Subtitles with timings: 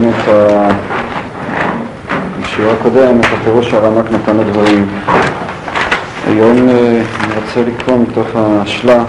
[0.00, 0.28] את
[2.44, 4.86] השיעור הקודם, את הפירוש שהרמק נתן לדברים.
[6.26, 9.04] היום אני רוצה לקרוא מתוך השלה,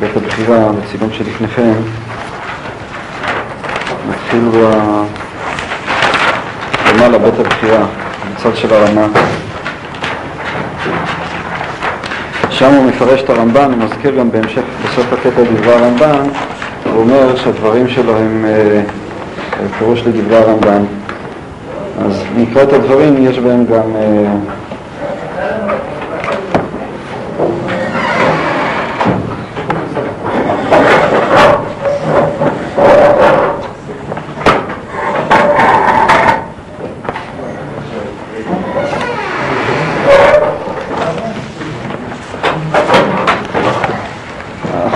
[0.00, 1.72] בית הבחירה, בצילום שלפניכם.
[4.10, 4.48] נתחיל
[6.94, 7.86] למעלה, בית הבחירה,
[8.34, 9.10] בצד של הרמק.
[12.50, 16.28] שם הוא מפרש את הרמב"ן, הוא מזכיר גם בהמשך, בסוף הקטע דברי הרמב"ן,
[16.84, 18.44] הוא אומר שהדברים שלו הם
[19.78, 20.84] פירוש לדברי הרמב"ן.
[22.06, 23.96] אז נקרא את הדברים, יש בהם גם...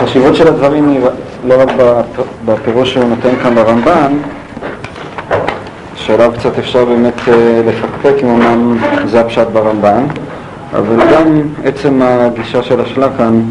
[0.08, 1.00] החשיבות של הדברים היא
[1.46, 1.68] לא רק
[2.44, 4.12] בפירוש שהוא נותן כאן לרמב"ן,
[6.08, 7.20] שעליו קצת אפשר באמת
[7.66, 10.04] לפקפק אם אמנם זה הפשט ברמב"ן,
[10.72, 13.42] אבל גם עצם הגישה של השלה כאן,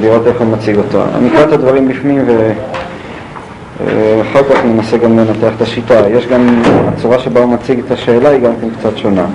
[0.00, 1.02] לראות איך הוא מציג אותו.
[1.18, 6.08] אני אקרא את הדברים בפנים ואחר כך ננסה גם לנתח את השיטה.
[6.08, 9.26] יש גם, הצורה שבה הוא מציג את השאלה היא גם כן קצת שונה.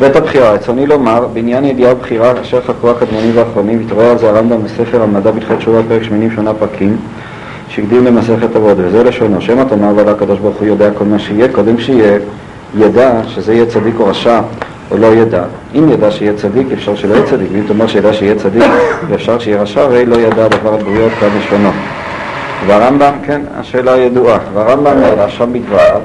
[0.00, 4.62] בית הבחירה, רצוני לומר, בעניין ידיעה ובחירה, אשר חקרו הקדמונים והאחרונים, התעורר על זה הרמב"ם
[4.62, 6.96] בספר המדע בתחילת תשובה, פרק שמינים שונה פרקים,
[7.76, 11.48] שהקדים למסכת אבות, וזה לשונו, שמא תאמר ועל הקדוש ברוך הוא יודע כל מה שיהיה,
[11.48, 12.18] קודם שיהיה,
[12.78, 14.40] ידע שזה יהיה צדיק או רשע,
[14.90, 15.42] או לא ידע.
[15.74, 18.62] אם ידע שיהיה צדיק, אפשר שלא יהיה צדיק, ואם תאמר שידע שיהיה צדיק,
[19.08, 21.70] ואפשר שיהיה רשע, הרי לא ידע דבר הבריאות כאן לשונו.
[22.66, 26.00] והרמב"ם, כן, השאלה ידועה, והרמב"ם העלה שם בדבריו,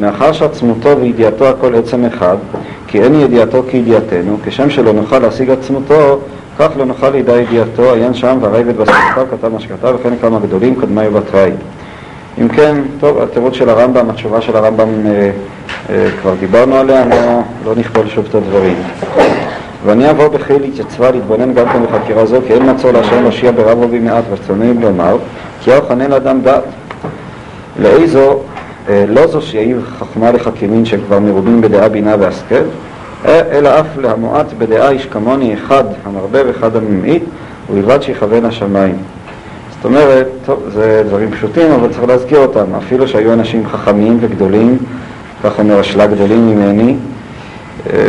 [0.00, 2.36] מאחר שעצמותו וידיעתו הכל עצם אחד,
[2.86, 6.20] כי אין ידיעתו כידיעתנו, כשם שלא נוכל להשיג עצמותו,
[6.58, 10.74] כך לא נוכל לידע ידיעתו, עיין שם והרייבד בספר כתב מה שכתב, וכן כמה גדולים
[10.74, 11.50] קודמי ובתראי.
[12.40, 15.30] אם כן, טוב, התירוץ של הרמב"ם, התשובה של הרמב"ם אה,
[15.90, 18.76] אה, כבר דיברנו עליה, לא, לא נכבול שוב את הדברים.
[19.84, 23.82] ואני אבוא בחיל התייצבה להתבונן גם כן בחקירה זו, כי אין מצור להשם להושיע ברב
[23.82, 25.16] רבי מעט, ורצוני לומר,
[25.60, 26.62] כי יוחנן לאדם דת.
[27.82, 28.40] לאיזו
[28.88, 32.64] לא זו שיעיב חכמה לחכימין שכבר מרובים בדעה בינה והשכל,
[33.24, 37.22] אלא אף להמועט בדעה איש כמוני אחד המרבה ואחד הממעיט,
[37.70, 38.96] ובלבד שיכוון השמיים.
[39.76, 42.74] זאת אומרת, טוב, זה דברים פשוטים, אבל צריך להזכיר אותם.
[42.78, 44.78] אפילו שהיו אנשים חכמים וגדולים,
[45.44, 46.96] כך אומר השלה גדולים ממני,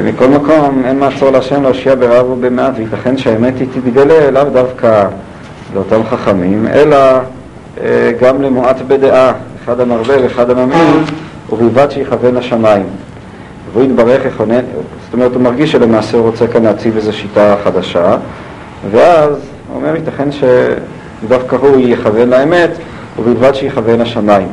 [0.06, 5.06] מכל מקום אין מעצור להשם להושיע ברב ובמעט, וייתכן שהאמת היא תתגלה לאו דווקא
[5.76, 6.98] לאותם חכמים, אלא
[8.22, 9.34] גם למועט בדעה.
[9.64, 11.10] אחד המרבה ואחד הממעיט,
[11.50, 12.86] ובלבד שיכוון לשמיים.
[13.74, 14.62] והוא יתברך יכונן,
[15.06, 18.18] זאת אומרת הוא מרגיש שלמעשה הוא רוצה כאן להציב איזו שיטה חדשה,
[18.92, 22.70] ואז הוא אומר ייתכן שדווקא הוא יכוון לאמת,
[23.20, 24.48] ובלבד שיכוון לשמיים.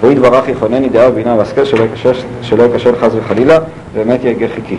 [0.00, 1.64] והוא יתברך יכונן ידיעה ובינה והשכל
[2.42, 3.58] שלא יקשר חס וחלילה,
[3.94, 4.76] באמת יגה חיקי.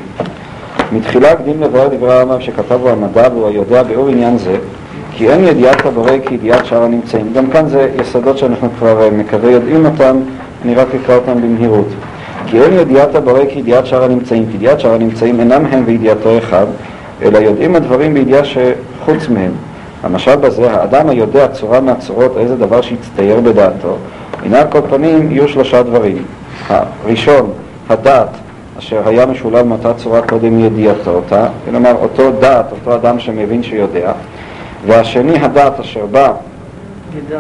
[0.92, 4.56] מתחילה הקדים לברר דברי הרמב"ם שכתב המדע והוא היודע באור עניין זה
[5.12, 7.34] כי אין ידיעת הבורא כידיעת שאר הנמצאים.
[7.34, 10.18] גם כאן זה יסודות שאנחנו כבר מקווה יודעים אותם,
[10.66, 11.88] אני רק אקרא אותם במהירות.
[12.48, 16.66] כי אין ידיעת הבורא כידיעת שאר הנמצאים, כי ידיעת שאר הנמצאים אינם הם וידיעתו אחד,
[17.22, 19.52] אלא יודעים הדברים בידיעה שחוץ מהם.
[20.04, 23.98] המשל בזה, האדם היודע צורה מהצורות, איזה דבר שהצטייר בדעתו,
[24.46, 26.24] הנה על כל פנים יהיו שלושה דברים.
[26.70, 27.52] הראשון,
[27.90, 28.30] הדעת,
[28.80, 34.12] אשר היה משולב מאותה צורה קודם ידיעתו אותה, כלומר אותו דעת, אותו אדם שמבין שיודע.
[34.86, 36.32] והשני הדעת אשר בא
[37.18, 37.40] ידע.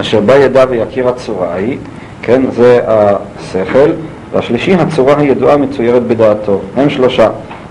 [0.00, 1.78] אשר בא ידע ויכיר הצורה היא,
[2.22, 3.90] כן, זה השכל,
[4.32, 7.28] והשלישי הצורה הידועה מצוירת בדעתו, הם שלושה,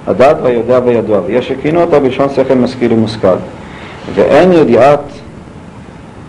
[0.08, 3.36] הדעת והיודע והידוע, ויש שכינו אותה בלשון שכל משכיל ומושכל,
[4.16, 5.00] ואין ידיעת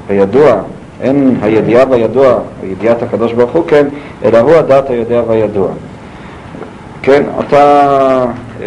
[0.09, 0.61] הידוע,
[1.00, 3.87] אין הידיעה והידוע, ידיעת הקדוש ברוך הוא, כן,
[4.25, 5.69] אלא הוא הדעת היודע והידוע.
[7.03, 8.25] כן, אותה
[8.62, 8.67] אה,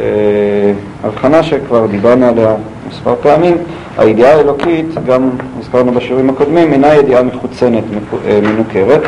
[1.03, 2.55] הבחנה שכבר דיברנו עליה
[2.89, 3.57] מספר פעמים,
[3.97, 5.29] הידיעה האלוקית, גם
[5.59, 7.83] הזכרנו בשיעורים הקודמים, אינה ידיעה מחוצנת,
[8.43, 9.01] מנוכרת,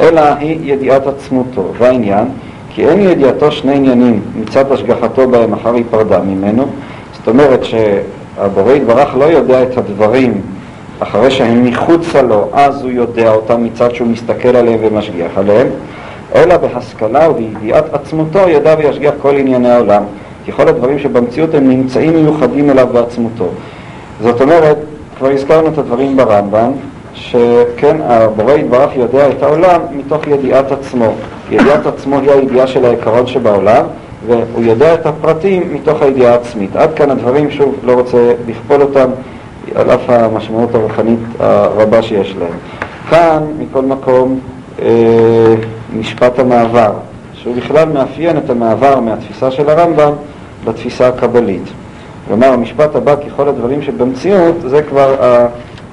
[0.00, 1.64] אלא היא ידיעת עצמותו.
[1.78, 2.24] והעניין,
[2.74, 6.66] כי אין ידיעתו שני עניינים מצד השגחתו בהם אחר היפרדה ממנו,
[7.12, 10.40] זאת אומרת שהבורא יתברך לא יודע את הדברים
[11.00, 15.66] אחרי שהם מחוצה לו, אז הוא יודע אותם מצד שהוא מסתכל עליהם ומשגיח עליהם,
[16.34, 20.02] אלא בהשכלה ובידיעת עצמותו ידע וישגיח כל ענייני העולם.
[20.44, 23.48] כי כל הדברים שבמציאות הם נמצאים מיוחדים אליו בעצמותו.
[24.22, 24.76] זאת אומרת,
[25.18, 26.72] כבר הזכרנו את הדברים ברמב"ם,
[27.18, 31.12] שכן, הבורא יתברך יודע את העולם מתוך ידיעת עצמו.
[31.50, 33.84] ידיעת עצמו היא הידיעה של העיקרון שבעולם,
[34.26, 36.76] והוא יודע את הפרטים מתוך הידיעה העצמית.
[36.76, 39.10] עד כאן הדברים, שוב, לא רוצה לכפול אותם,
[39.74, 42.58] על אף המשמעות הרוחנית הרבה שיש להם.
[43.10, 44.40] כאן, מכל מקום,
[44.82, 45.54] אה,
[45.98, 46.92] משפט המעבר,
[47.34, 50.12] שהוא בכלל מאפיין את המעבר מהתפיסה של הרמב"ם
[50.66, 51.62] לתפיסה הקבלית.
[52.28, 55.16] כלומר, המשפט הבא, ככל הדברים שבמציאות, זה כבר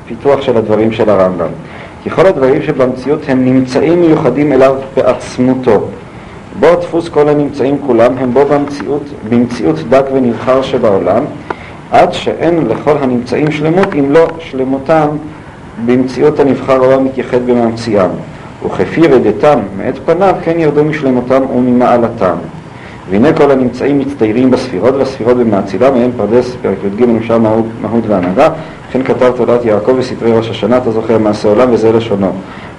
[0.05, 1.47] הפיתוח של הדברים של הרמב"ם.
[2.05, 5.87] ככל הדברים שבמציאות הם נמצאים מיוחדים אליו בעצמותו.
[6.59, 11.23] בו דפוס כל הנמצאים כולם הם בו במציאות, במציאות דק ונבחר שבעולם,
[11.91, 15.07] עד שאין לכל הנמצאים שלמות אם לא שלמותם
[15.85, 18.09] במציאות הנבחר או המתייחד בממציאם.
[18.65, 22.35] וכפי ירדתם מאת פניו כן ירדו משלמותם וממעלתם.
[23.09, 28.49] והנה כל הנמצאים מצטיירים בספירות, והספירות במאצילה, מהן פרדס, פרק י"ג, נמשל מהות והנהגה,
[28.95, 32.31] וכן כתב תולדת יעקב בספרי ראש השנה, אתה זוכר מעשה עולם וזה לשונו.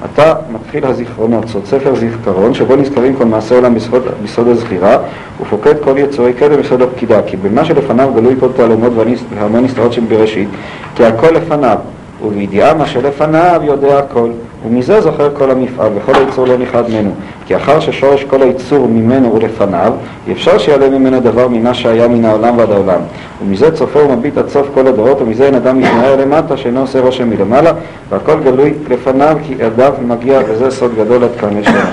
[0.04, 4.98] אתה מתחיל הזיכרונות, סוד ספר זיכרון, שבו נזכרים כל מעשה עולם בסוד, בסוד הזכירה,
[5.40, 8.92] ופוקד כל יצורי קדם בסוד הפקידה, כי במה שלפניו גלוי כל תעלומות
[9.38, 10.48] והמון נסתרות שבראשית,
[10.94, 11.78] כי הכל לפניו,
[12.24, 14.28] ובידיעה מה שלפניו יודע הכל.
[14.66, 17.10] ומזה זוכר כל המפעל, וכל היצור לא נכחד ממנו.
[17.46, 19.92] כי אחר ששורש כל היצור ממנו ולפניו,
[20.32, 23.00] אפשר שיעלה ממנו דבר ממה שהיה מן העולם ועד העולם.
[23.42, 27.30] ומזה צופה ומביט עד סוף כל הדורות, ומזה אין אדם מתנער למטה שאינו עושה רושם
[27.30, 27.72] מלמעלה,
[28.08, 31.90] והכל גלוי לפניו כי ידיו מגיע, וזה סוד גדול עד כאן לנו.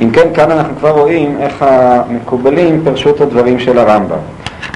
[0.00, 4.18] אם כן, כאן אנחנו כבר רואים איך המקובלים פרשו את הדברים של הרמב"ם.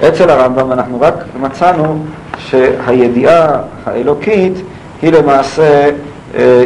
[0.08, 1.99] אצל הרמב"ם אנחנו רק מצאנו
[2.38, 3.49] שהידיעה
[3.87, 4.52] האלוקית
[5.02, 5.90] היא למעשה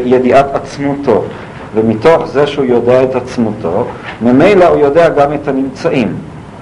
[0.04, 1.24] ידיעת עצמותו,
[1.74, 3.86] ומתוך זה שהוא יודע את עצמותו,
[4.22, 6.14] ממילא הוא יודע גם את הנמצאים.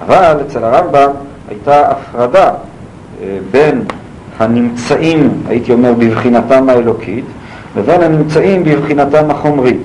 [0.05, 1.09] אבל אצל הרמב"ם
[1.49, 3.83] הייתה הפרדה אה, בין
[4.39, 7.25] הנמצאים, הייתי אומר, בבחינתם האלוקית,
[7.77, 9.81] לבין הנמצאים בבחינתם החומרית.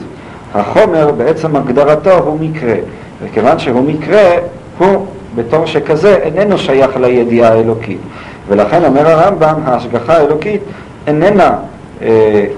[0.54, 2.74] החומר בעצם הגדרתו הוא מקרה,
[3.22, 4.30] וכיוון שהוא מקרה,
[4.78, 8.00] הוא בתור שכזה איננו שייך לידיעה האלוקית.
[8.48, 10.60] ולכן אומר הרמב"ם, ההשגחה האלוקית
[11.06, 11.56] איננה אה,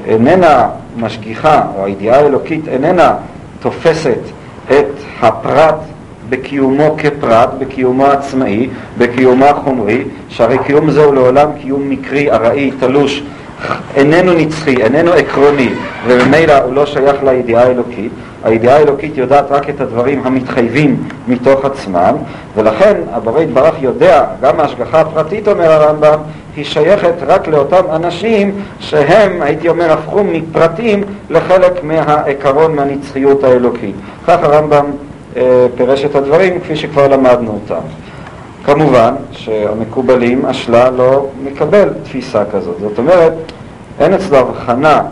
[0.07, 3.15] איננה משגיחה, או הידיעה האלוקית איננה
[3.61, 4.21] תופסת
[4.71, 4.87] את
[5.23, 5.75] הפרט
[6.29, 13.23] בקיומו כפרט, בקיומו עצמאי, בקיומו החומרי, שהרי קיום זהו לעולם קיום מקרי, ארעי, תלוש,
[13.97, 15.69] איננו נצחי, איננו עקרוני,
[16.07, 18.13] וממילא הוא לא שייך לידיעה האלוקית.
[18.45, 22.15] הידיעה האלוקית יודעת רק את הדברים המתחייבים מתוך עצמם,
[22.57, 26.19] ולכן הבורא יתברך יודע, גם ההשגחה הפרטית, אומר הרמב"ם,
[26.57, 33.95] היא שייכת רק לאותם אנשים שהם, הייתי אומר, הפכו מפרטים לחלק מהעיקרון מהנצחיות האלוקית.
[34.27, 34.87] כך הרמב"ם
[35.37, 37.83] אה, פירש את הדברים כפי שכבר למדנו אותם.
[38.65, 42.77] כמובן שהמקובלים, אשלה לא מקבל תפיסה כזאת.
[42.81, 43.33] זאת אומרת,
[44.01, 45.03] אין אצלו הבחנה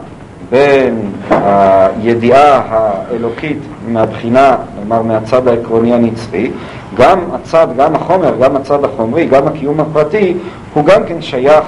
[0.51, 1.01] בין
[1.31, 3.59] הידיעה האלוקית
[3.89, 6.51] מהבחינה, כלומר מהצד העקרוני הנצחי,
[6.99, 10.35] גם הצד, גם החומר, גם הצד החומרי, גם הקיום הפרטי,
[10.75, 11.65] הוא גם כן שייך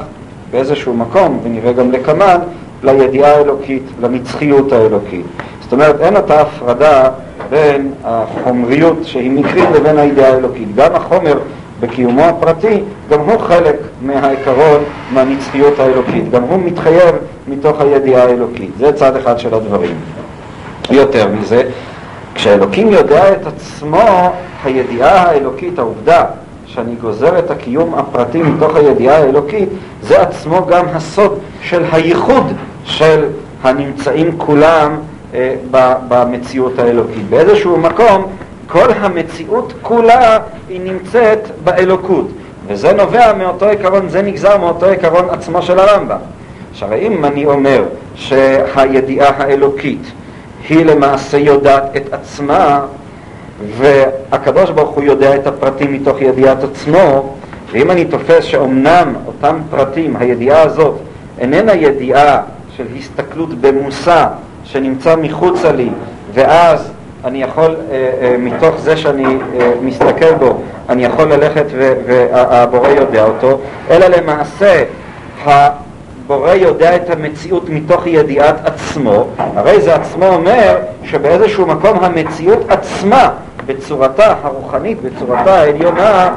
[0.51, 2.39] באיזשהו מקום, ונראה גם לכמן,
[2.83, 5.27] לידיעה האלוקית, לנצחיות האלוקית.
[5.63, 7.09] זאת אומרת, אין אותה הפרדה
[7.51, 10.75] בין החומריות שהיא מקרית לבין הידיעה האלוקית.
[10.75, 11.39] גם החומר
[11.81, 12.81] בקיומו הפרטי,
[13.11, 14.83] גם הוא חלק מהעיקרון,
[15.13, 16.31] מהנצחיות האלוקית.
[16.31, 17.15] גם הוא מתחייב
[17.49, 18.71] מתוך הידיעה האלוקית.
[18.79, 19.95] זה צד אחד של הדברים.
[20.91, 21.63] יותר מזה,
[22.41, 24.33] כשאלוקים יודע את עצמו,
[24.65, 26.25] הידיעה האלוקית, העובדה
[26.67, 29.69] שאני גוזר את הקיום הפרטי מתוך הידיעה האלוקית,
[30.03, 32.45] זה עצמו גם הסוד של הייחוד
[32.85, 33.25] של
[33.63, 34.97] הנמצאים כולם
[35.35, 35.55] אה,
[36.09, 37.31] במציאות האלוקית.
[37.31, 38.27] באיזשהו מקום
[38.67, 42.29] כל המציאות כולה היא נמצאת באלוקות,
[42.67, 46.19] וזה נובע מאותו עיקרון, זה נגזר מאותו עיקרון עצמו של הרמב"ם.
[46.71, 50.13] עכשיו, אם אני אומר שהידיעה האלוקית
[50.69, 52.81] היא למעשה יודעת את עצמה,
[53.77, 57.35] והקדוש ברוך הוא יודע את הפרטים מתוך ידיעת עצמו,
[57.73, 60.95] ואם אני תופס שאומנם אותם פרטים, הידיעה הזאת,
[61.39, 62.43] איננה ידיעה
[62.77, 64.27] של הסתכלות במושא
[64.65, 65.89] שנמצא מחוצה לי,
[66.35, 66.91] ואז
[67.25, 71.65] אני יכול, אה, אה, מתוך זה שאני אה, מסתכל בו, אני יכול ללכת
[72.07, 74.85] והבורא יודע אותו, אלא למעשה
[76.31, 83.31] הבורא יודע את המציאות מתוך ידיעת עצמו, הרי זה עצמו אומר שבאיזשהו מקום המציאות עצמה,
[83.67, 86.35] בצורתה הרוחנית, בצורתה העליונה,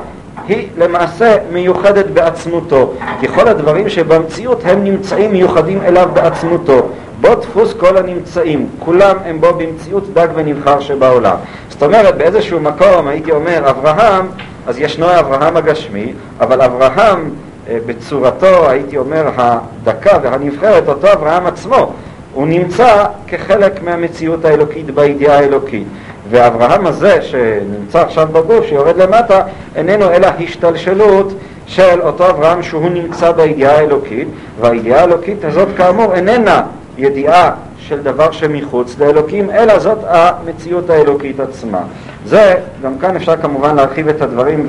[0.48, 2.94] היא למעשה מיוחדת בעצמותו.
[3.20, 6.88] כי כל הדברים שבמציאות הם נמצאים מיוחדים אליו בעצמותו.
[7.22, 11.36] בו דפוס כל הנמצאים, כולם הם בו במציאות דג ונבחר שבעולם.
[11.70, 14.28] זאת אומרת, באיזשהו מקום הייתי אומר אברהם,
[14.68, 17.30] אז ישנו אברהם הגשמי, אבל אברהם
[17.68, 21.94] בצורתו, הייתי אומר, הדקה והנבחרת, אותו אברהם עצמו,
[22.34, 25.88] הוא נמצא כחלק מהמציאות האלוקית בידיעה האלוקית.
[26.30, 29.42] ואברהם הזה שנמצא עכשיו בגוף, שיורד למטה,
[29.76, 31.34] איננו אלא השתלשלות
[31.66, 34.28] של אותו אברהם שהוא נמצא בידיעה האלוקית,
[34.60, 36.62] והידיעה האלוקית הזאת כאמור איננה
[36.98, 41.82] ידיעה של דבר שמחוץ לאלוקים, אלא זאת המציאות האלוקית עצמה.
[42.26, 44.68] זה, גם כאן אפשר כמובן להרחיב את הדברים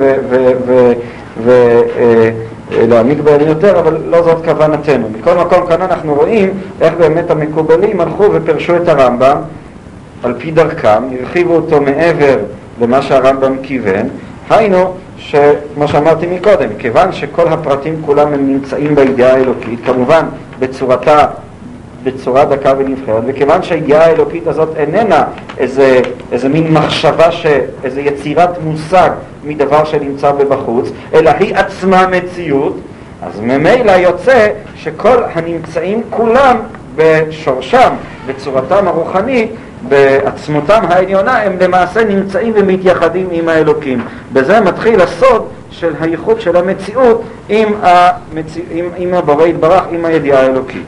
[2.77, 5.09] ולהעמיק בהם יותר, אבל לא זאת כוונתנו.
[5.19, 6.51] מכל מקום כאן אנחנו רואים
[6.81, 9.37] איך באמת המקובלים הלכו ופרשו את הרמב"ם
[10.23, 12.37] על פי דרכם, הרחיבו אותו מעבר
[12.81, 14.09] למה שהרמב"ם כיוון,
[14.51, 20.25] היינו שכמו שאמרתי מקודם, כיוון שכל הפרטים כולם הם נמצאים בידיעה האלוקית, כמובן
[20.59, 21.27] בצורתה,
[22.05, 25.25] בצורה דקה ונבחרת, וכיוון שהידיעה האלוקית הזאת איננה
[25.59, 26.01] איזה,
[26.33, 27.47] איזה מין מחשבה, ש,
[27.85, 29.11] איזה יצירת מושג
[29.47, 32.77] מדבר שנמצא בבחוץ, אלא היא עצמה מציאות,
[33.23, 36.57] אז ממילא יוצא שכל הנמצאים כולם
[36.97, 37.95] בשורשם,
[38.27, 39.51] בצורתם הרוחנית,
[39.89, 44.05] בעצמותם העליונה הם למעשה נמצאים ומתייחדים עם האלוקים.
[44.33, 48.63] בזה מתחיל הסוד של הייחוד של המציאות עם, המציא...
[48.71, 50.87] עם, עם הבורא יתברך, עם הידיעה האלוקית.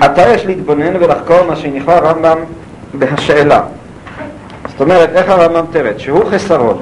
[0.00, 2.38] עתה יש להתבונן ולחקור מה שנכלל הרמב"ם
[2.94, 3.60] בהשאלה.
[4.72, 5.98] זאת אומרת, איך הרמב"ם תרד?
[5.98, 6.76] שהוא חסרון.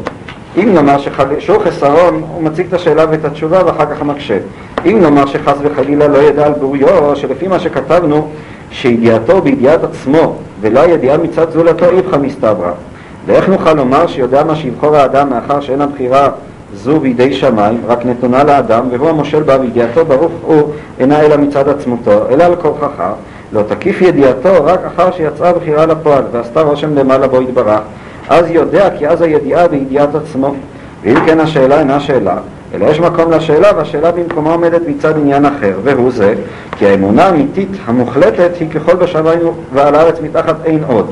[0.56, 1.25] אם נאמר שחל...
[1.38, 4.38] שהוא חסרון, הוא מציג את השאלה ואת התשובה ואחר כך מקשה.
[4.87, 8.28] אם נאמר שחס וחלילה לא ידע על בוריו, שלפי מה שכתבנו,
[8.70, 12.70] שידיעתו בידיעת עצמו ולא הידיעה מצד זולתו איפכא מסתברא.
[13.26, 16.28] ואיך נוכל לומר שיודע מה שיבחור האדם מאחר שאין הבחירה
[16.75, 20.62] זו בידי שמיים, רק נתונה לאדם, והוא המושל בה בידיעתו ברוך הוא
[21.00, 23.02] אינה אלא מצד עצמותו, אלא על כורחך,
[23.52, 27.80] לא תקיף ידיעתו רק אחר שיצאה בחירה לפועל ועשתה רושם למעלה בו יתברך,
[28.28, 30.54] אז יודע כי אז הידיעה בידיעת עצמו.
[31.02, 32.37] ואם כן השאלה אינה שאלה,
[32.75, 36.35] אלא יש מקום לשאלה, והשאלה במקומה עומדת מצד עניין אחר, והוא זה,
[36.76, 39.40] כי האמונה האמיתית המוחלטת היא ככל בשמיים
[39.73, 41.07] ועל הארץ מתחת אין עוד.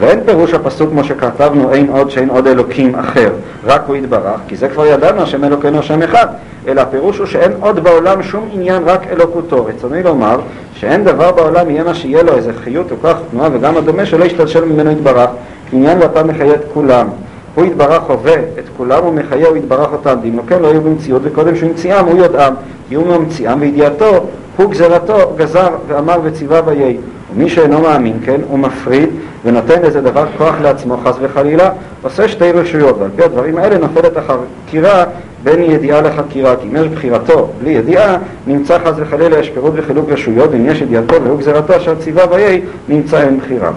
[0.00, 3.30] ואין פירוש הפסוק כמו שכתבנו אין עוד שאין עוד אלוקים אחר,
[3.64, 6.26] רק הוא יתברך, כי זה כבר ידענו השם אלוקינו השם אחד,
[6.68, 9.64] אלא הפירוש הוא שאין עוד בעולם שום עניין רק אלוקותו.
[9.64, 10.40] רצוני לומר
[10.74, 14.24] שאין דבר בעולם יהיה מה שיהיה לו איזה חיות או כך תנועה וגם הדומה שלא
[14.24, 15.30] ישתלשל ממנו יתברך,
[15.72, 17.08] עניין ואתה מחיה את כולם.
[17.54, 21.22] הוא יתברך הווה את כולם ומחיה הוא יתברך אותם, דין לא כן לא היו במציאות
[21.24, 22.54] וקודם שהוא המציאם הוא יודעם,
[22.88, 24.26] כי הוא ממציאם וידיעתו
[24.58, 26.96] הוא גזרתו גזר ואמר וציווה ויהי.
[27.34, 29.08] ומי שאינו מאמין כן הוא מפריד
[29.44, 31.70] ונותן איזה דבר כוח לעצמו חס וחלילה
[32.02, 35.04] עושה שתי רשויות ועל פי הדברים האלה נופלת החקירה
[35.42, 40.10] בין ידיעה לחקירה כי אם יש בחירתו בלי ידיעה נמצא חס וחלילה יש פירוט וחילוק
[40.10, 43.70] רשויות ואם יש ידיעתו והוא גזרתו אשר ציווה ויהי נמצא אין בחירה.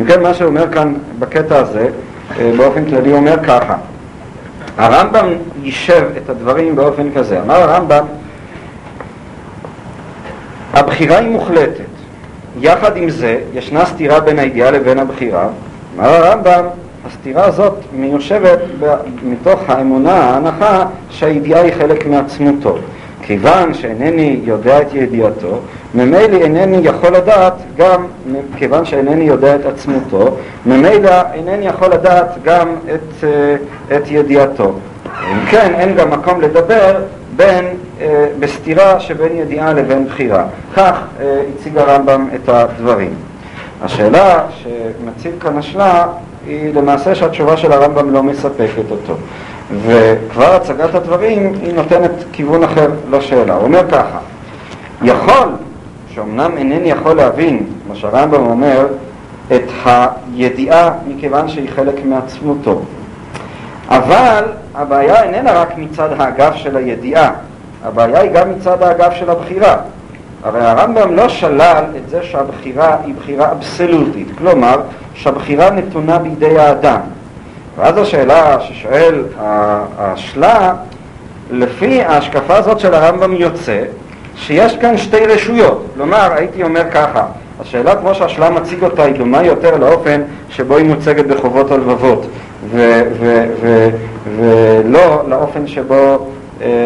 [0.00, 1.88] אם כן מה שאומר כאן בקטע הזה
[2.38, 3.76] אה, באופן כללי אומר ככה
[4.78, 5.26] הרמב"ם
[5.62, 8.04] יישב את הדברים באופן כזה אמר הרמב"ם
[10.72, 11.92] הבחירה היא מוחלטת.
[12.60, 15.48] יחד עם זה ישנה סתירה בין הידיעה לבין הבחירה.
[15.96, 16.64] אמר הרמב"ם
[17.06, 18.58] הסתירה הזאת מיושבת
[19.22, 22.78] מתוך האמונה, ההנחה שהידיעה היא חלק מעצמותו.
[23.22, 25.58] כיוון שאינני יודע את ידיעתו,
[25.94, 28.06] ממילא אינני יכול לדעת גם,
[28.56, 30.36] כיוון שאינני יודע את עצמותו,
[30.66, 33.56] ממילא אינני יכול לדעת גם את, אה,
[33.96, 34.72] את ידיעתו.
[35.32, 36.96] אם כן, אין גם מקום לדבר
[37.36, 37.64] בין,
[38.38, 40.44] בסתירה שבין ידיעה לבין בחירה.
[40.76, 43.14] כך אה, הציג הרמב"ם את הדברים.
[43.82, 46.06] השאלה שמציג כאן השלה
[46.46, 49.14] היא למעשה שהתשובה של הרמב"ם לא מספקת אותו.
[49.82, 53.54] וכבר הצגת הדברים היא נותנת כיוון אחר לשאלה.
[53.54, 54.18] הוא אומר ככה,
[55.02, 55.48] יכול,
[56.08, 58.86] שאומנם אינני יכול להבין, כמו שהרמב"ם אומר,
[59.46, 62.80] את הידיעה מכיוון שהיא חלק מעצמותו.
[63.88, 64.44] אבל
[64.74, 67.30] הבעיה איננה רק מצד האגף של הידיעה,
[67.84, 69.76] הבעיה היא גם מצד האגף של הבחירה.
[70.44, 74.80] הרי הרמב"ם לא שלל את זה שהבחירה היא בחירה אבסולוטית, כלומר
[75.14, 77.00] שהבחירה נתונה בידי האדם.
[77.78, 79.22] ואז השאלה ששואל
[79.98, 80.74] השלה,
[81.50, 83.82] לפי ההשקפה הזאת של הרמב"ם יוצא
[84.36, 85.86] שיש כאן שתי רשויות.
[85.94, 87.26] כלומר, הייתי אומר ככה,
[87.60, 90.20] השאלה כמו שהשלה מציג אותה היא דומה יותר לאופן
[90.50, 92.26] שבו היא מוצגת בחובות הלבבות
[94.36, 96.26] ולא לאופן שבו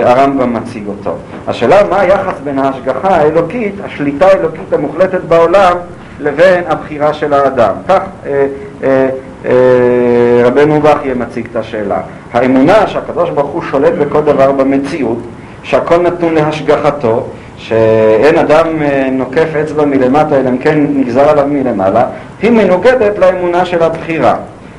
[0.05, 1.15] הרמב"ם מציג אותו.
[1.47, 5.77] השאלה מה היחס בין ההשגחה האלוקית, השליטה האלוקית המוחלטת בעולם
[6.21, 7.75] לבין הבחירה של האדם.
[7.89, 8.47] כך אה,
[8.85, 9.09] אה,
[9.45, 12.01] אה, רבנו בכיה מציג את השאלה.
[12.33, 15.19] האמונה שהקדוש ברוך הוא שולט בכל דבר במציאות,
[15.63, 22.05] שהכל נתון להשגחתו, שאין אדם אה, נוקף אצבע מלמטה אלא אם כן נגזר עליו מלמעלה,
[22.43, 24.35] היא מנוגדת לאמונה של הבחירה.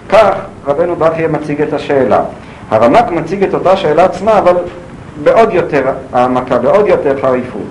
[0.09, 0.35] כך
[0.67, 2.21] רבנו בכיה מציג את השאלה.
[2.71, 4.53] הרמק מציג את אותה שאלה עצמה, אבל
[5.23, 5.83] בעוד יותר
[6.13, 7.61] העמקה, בעוד יותר חריפות.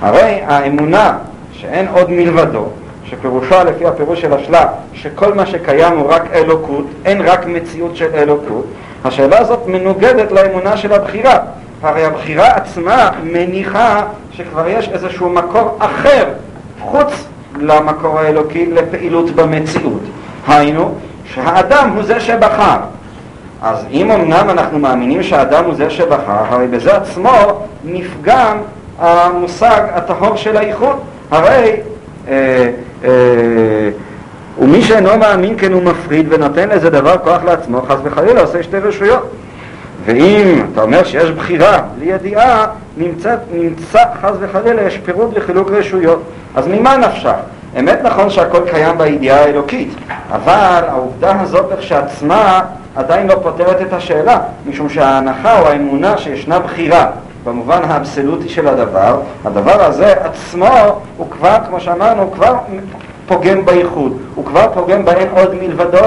[0.00, 1.18] הרי האמונה
[1.52, 2.64] שאין עוד מלבדו,
[3.04, 8.08] שפירושה לפי הפירוש של השלה, שכל מה שקיים הוא רק אלוקות, אין רק מציאות של
[8.14, 8.64] אלוקות,
[9.04, 11.38] השאלה הזאת מנוגדת לאמונה של הבחירה.
[11.82, 16.24] הרי הבחירה עצמה מניחה שכבר יש איזשהו מקור אחר,
[16.80, 17.26] חוץ
[17.60, 20.00] למקור האלוקי, לפעילות במציאות.
[20.48, 20.94] היינו,
[21.24, 22.76] שהאדם הוא זה שבחר.
[23.62, 28.56] אז אם אמנם אנחנו מאמינים שהאדם הוא זה שבחר, הרי בזה עצמו נפגם
[28.98, 30.96] המושג הטהור של האיחוד.
[31.30, 31.76] הרי
[32.28, 32.70] אה,
[33.04, 33.10] אה,
[34.58, 38.76] ומי שאינו מאמין כן הוא מפריד ונותן לזה דבר כוח לעצמו, חס וחלילה עושה שתי
[38.76, 39.28] רשויות.
[40.04, 42.66] ואם אתה אומר שיש בחירה בלי ידיעה,
[42.96, 46.22] נמצא, נמצא חס וחלילה, יש פירוד לחילוק רשויות.
[46.54, 47.34] אז ממה נפשך?
[47.78, 49.94] אמת נכון שהכל קיים בידיעה האלוקית,
[50.32, 52.60] אבל העובדה הזאת כשעצמה
[52.96, 57.06] עדיין לא פותרת את השאלה, משום שההנחה או האמונה שישנה בחירה
[57.44, 62.54] במובן האבסולוטי של הדבר, הדבר הזה עצמו הוא כבר, כמו שאמרנו, כבר
[63.26, 65.98] פוגם בייחוד, הוא כבר פוגם באין עוד מלבדו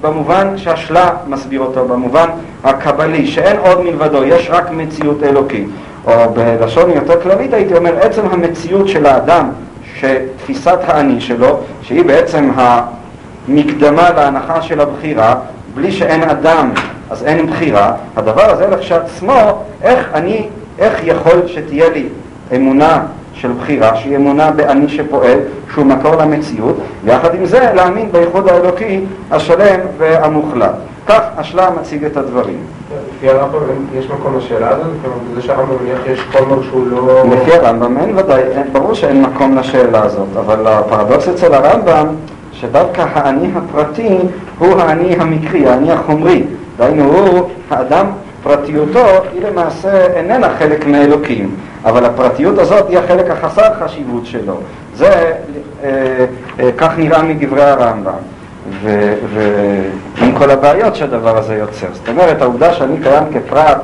[0.00, 2.28] במובן שהשלה מסביר אותו, במובן
[2.64, 5.68] הקבלי, שאין עוד מלבדו, יש רק מציאות אלוקית.
[6.06, 9.50] או בלשון יותר כללית הייתי אומר, עצם המציאות של האדם,
[10.00, 15.34] שתפיסת האני שלו, שהיא בעצם המקדמה להנחה של הבחירה,
[15.74, 16.70] בלי שאין אדם
[17.10, 22.08] אז אין בחירה, הדבר הזה לכשעצמו, איך אני, איך יכול שתהיה לי
[22.56, 23.02] אמונה
[23.34, 25.38] של בחירה, שהיא אמונה באני שפועל,
[25.72, 29.00] שהוא מקור למציאות, ויחד עם זה להאמין בייחוד האלוקי
[29.30, 30.74] השלם והמוחלט.
[31.06, 32.58] כך השלם מציג את הדברים.
[33.18, 33.58] לפי הרמב"ם
[33.94, 34.86] יש מקום לשאלה הזאת?
[35.02, 37.22] כלומר, בזה שהרמב"ם מניח שיש חומר שהוא לא...
[37.30, 42.06] לפי הרמב"ם אין ודאי, ברור שאין מקום לשאלה הזאת, אבל הפרדוקס אצל הרמב"ם
[42.52, 44.18] שדווקא האני הפרטי
[44.58, 46.42] הוא האני המקרי, האני החומרי.
[46.76, 48.06] דהיינו, הוא, האדם,
[48.42, 51.54] פרטיותו היא למעשה איננה חלק מאלוקים.
[51.84, 54.54] אבל הפרטיות הזאת היא החלק החסר חשיבות שלו.
[54.94, 55.32] זה,
[55.84, 56.24] אה,
[56.60, 58.37] אה, כך נראה מדברי הרמב"ם.
[58.82, 61.86] ועם כל הבעיות שהדבר הזה יוצר.
[61.92, 63.78] זאת אומרת, העובדה שאני קיים כפרט,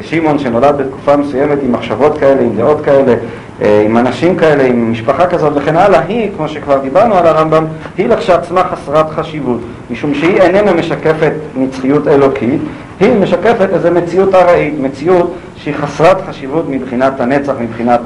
[0.00, 3.14] כשמעון שנולד בתקופה מסוימת עם מחשבות כאלה, עם דעות כאלה,
[3.62, 7.64] אה, עם אנשים כאלה, עם משפחה כזאת וכן הלאה, היא, כמו שכבר דיברנו על הרמב"ם,
[7.98, 9.60] היא לכשעצמה חסרת חשיבות,
[9.90, 12.60] משום שהיא איננה משקפת נצחיות אלוקית,
[13.00, 18.00] היא משקפת איזו מציאות ארעית, מציאות שהיא חסרת חשיבות מבחינת הנצח, מבחינת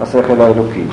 [0.00, 0.84] השכל האלוקי.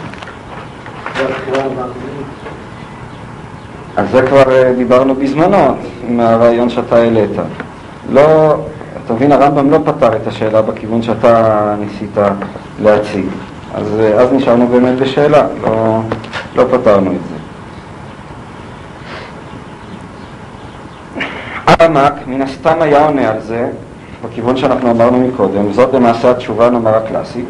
[3.96, 5.76] על זה כבר אה, דיברנו בזמנו,
[6.08, 7.32] עם הרעיון שאתה העלית.
[8.10, 8.56] לא,
[9.06, 12.18] אתה מבין, הרמב"ם לא פתר את השאלה בכיוון שאתה ניסית
[12.82, 13.26] להציג.
[13.76, 16.00] אז, אה, אז נשארנו באמת בשאלה, לא,
[16.56, 17.36] לא פתרנו את זה.
[21.68, 23.70] הרמ"ק מן הסתם היה עונה על זה,
[24.26, 27.46] בכיוון שאנחנו אמרנו מקודם, זאת למעשה התשובה נאמר הקלאסית,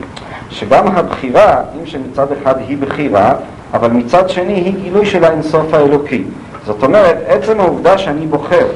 [0.49, 3.34] שגם הבחירה, אם שמצד אחד היא בחירה,
[3.73, 6.23] אבל מצד שני היא גילוי של האינסוף האלוקי.
[6.65, 8.67] זאת אומרת, עצם העובדה שאני בוחר,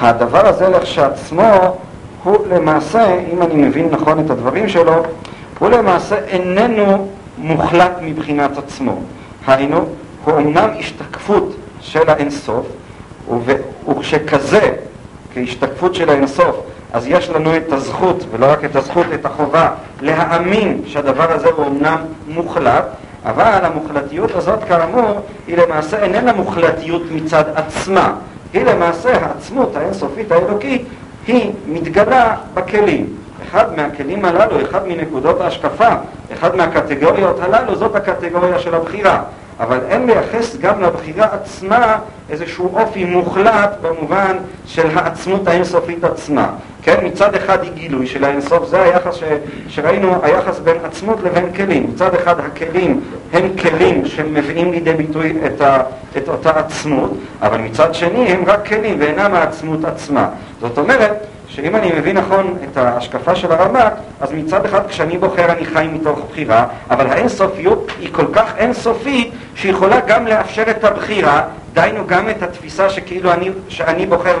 [0.00, 1.76] הדבר הזה לכשעצמו
[2.22, 5.02] הוא למעשה, אם אני מבין נכון את הדברים שלו,
[5.58, 8.98] הוא למעשה איננו מוחלט מבחינת עצמו.
[9.46, 9.86] היינו,
[10.24, 12.66] הוא אמנם השתקפות של האינסוף,
[13.86, 14.72] וכשכזה,
[15.34, 16.56] כהשתקפות של האינסוף,
[16.92, 19.68] אז יש לנו את הזכות, ולא רק את הזכות, את החובה,
[20.00, 21.96] להאמין שהדבר הזה הוא אמנם
[22.28, 22.84] מוחלט,
[23.24, 28.14] אבל המוחלטיות הזאת כאמור היא למעשה איננה מוחלטיות מצד עצמה,
[28.52, 30.82] היא למעשה העצמות האינסופית האלוקית
[31.26, 33.06] היא מתגלה בכלים.
[33.48, 35.88] אחד מהכלים הללו, אחד מנקודות ההשקפה,
[36.32, 39.22] אחד מהקטגוריות הללו, זאת הקטגוריה של הבחירה.
[39.60, 41.98] אבל אין לייחס גם לבחירה עצמה
[42.30, 46.48] איזשהו אופי מוחלט במובן של העצמות האינסופית עצמה.
[46.82, 49.22] כן, מצד אחד היא גילוי של האינסוף, זה היחס ש,
[49.68, 51.90] שראינו, היחס בין עצמות לבין כלים.
[51.94, 53.00] מצד אחד הכלים
[53.32, 55.82] הם כלים שמביאים לידי ביטוי את, ה,
[56.16, 57.10] את אותה עצמות,
[57.42, 60.28] אבל מצד שני הם רק כלים ואינם העצמות עצמה.
[60.60, 65.52] זאת אומרת, שאם אני מבין נכון את ההשקפה של הרמ"ק, אז מצד אחד כשאני בוחר
[65.52, 71.42] אני חי מתוך בחירה, אבל האינסופיות היא כל כך אינסופית שיכולה גם לאפשר את הבחירה,
[71.72, 74.36] דהיינו גם את התפיסה שכאילו אני, שאני בוחר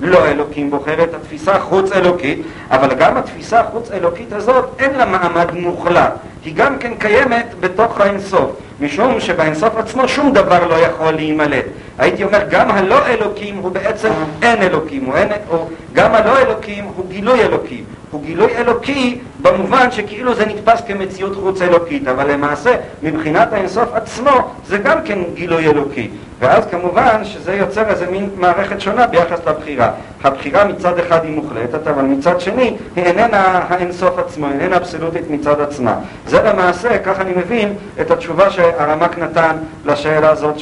[0.00, 5.04] ולא אלוקים בוחר, את התפיסה חוץ אלוקית, אבל גם התפיסה החוץ אלוקית הזאת אין לה
[5.04, 6.12] מעמד מוחלט,
[6.44, 8.50] היא גם כן קיימת בתוך האינסוף.
[8.80, 11.64] משום שבאינסוף עצמו שום דבר לא יכול להימלט.
[11.98, 14.10] הייתי אומר, גם הלא אלוקים הוא בעצם
[14.42, 17.84] אין אלוקים, הוא אין, הוא, גם הלא אלוקים הוא גילוי אלוקים.
[18.10, 24.30] הוא גילוי אלוקי במובן שכאילו זה נתפס כמציאות חוץ אלוקית, אבל למעשה מבחינת האינסוף עצמו
[24.66, 26.10] זה גם כן גילוי אלוקי.
[26.38, 29.90] ואז כמובן שזה יוצר איזה מין מערכת שונה ביחס לבחירה.
[30.24, 35.60] הבחירה מצד אחד היא מוחלטת, אבל מצד שני היא איננה האינסוף עצמו, איננה אבסולוטית מצד
[35.60, 35.94] עצמה.
[36.26, 40.58] זה למעשה, כך אני מבין, את התשובה שהרמק נתן לשאלה הזאת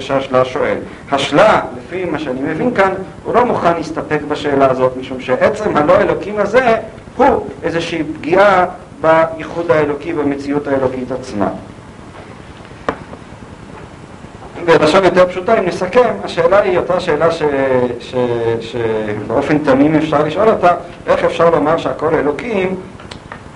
[0.00, 0.76] שהשלה שואל.
[1.12, 2.92] השלה, לפי מה שאני מבין כאן,
[3.24, 6.76] הוא לא מוכן להסתפק בשאלה הזאת, משום שעצם הלא אלוקים הזה
[7.18, 8.66] הוא איזושהי פגיעה
[9.00, 11.48] בייחוד האלוקי, במציאות האלוקית עצמה.
[14.64, 17.28] בלשון יותר פשוטה, אם נסכם, השאלה היא אותה שאלה
[18.60, 20.74] שבאופן תמים אפשר לשאול אותה,
[21.06, 22.76] איך אפשר לומר שהכל אלוקים,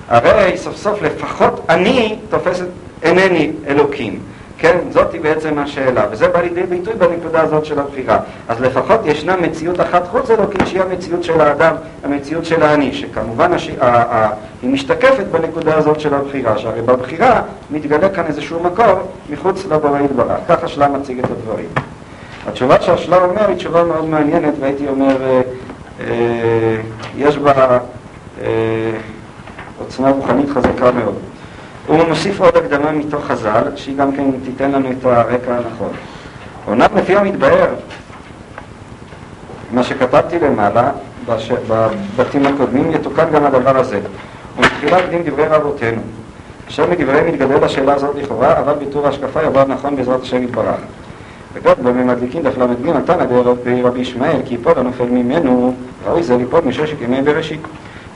[0.09, 2.67] הרי סוף סוף לפחות אני תופסת,
[3.03, 4.19] אינני אלוקים.
[4.63, 8.19] כן, זאתי בעצם השאלה, וזה בא לידי ביטוי בנקודה הזאת של הבחירה.
[8.49, 13.53] אז לפחות ישנה מציאות אחת חוץ אלוקית שהיא המציאות של האדם, המציאות של האני, שכמובן
[13.53, 13.71] הש...
[13.81, 13.87] ה...
[13.87, 14.31] ה...
[14.63, 18.95] היא משתקפת בנקודה הזאת של הבחירה, שהרי בבחירה מתגלה כאן איזשהו מקור
[19.31, 20.39] מחוץ לבורא יתברך.
[20.49, 21.69] ככה שלה מציג את הדברים.
[22.47, 25.41] התשובה שהשלה אומר היא תשובה מאוד מעניינת, והייתי אומר, אה,
[26.01, 26.77] אה,
[27.19, 27.79] יש בה
[28.43, 28.49] אה,
[29.79, 31.32] עוצמה רוחנית חזקה מאוד.
[31.87, 35.91] הוא מוסיף עוד הקדמה מתוך חז"ל, שהיא גם כן תיתן לנו את הרקע הנכון.
[36.67, 37.69] עונת לפי המתבהר,
[39.73, 40.91] מה שכתבתי למעלה,
[41.27, 41.53] בש...
[41.69, 44.01] בבתים הקודמים, יתוקן גם הדבר הזה.
[44.57, 46.03] ומתחילה קדים דברי רבותינו.
[46.69, 50.81] אשר מדבריהם מתגדל השאלה הזאת לכאורה, אבל ביטור ההשקפה יבוא נכון בעזרת השם יתברך.
[51.55, 53.25] וכך במדליקין דף ל"ג תנא
[53.85, 55.75] רבי ישמעאל, כי יפול הנופל ממנו,
[56.07, 57.61] ראוי זה ליפול מששת ימי בראשית.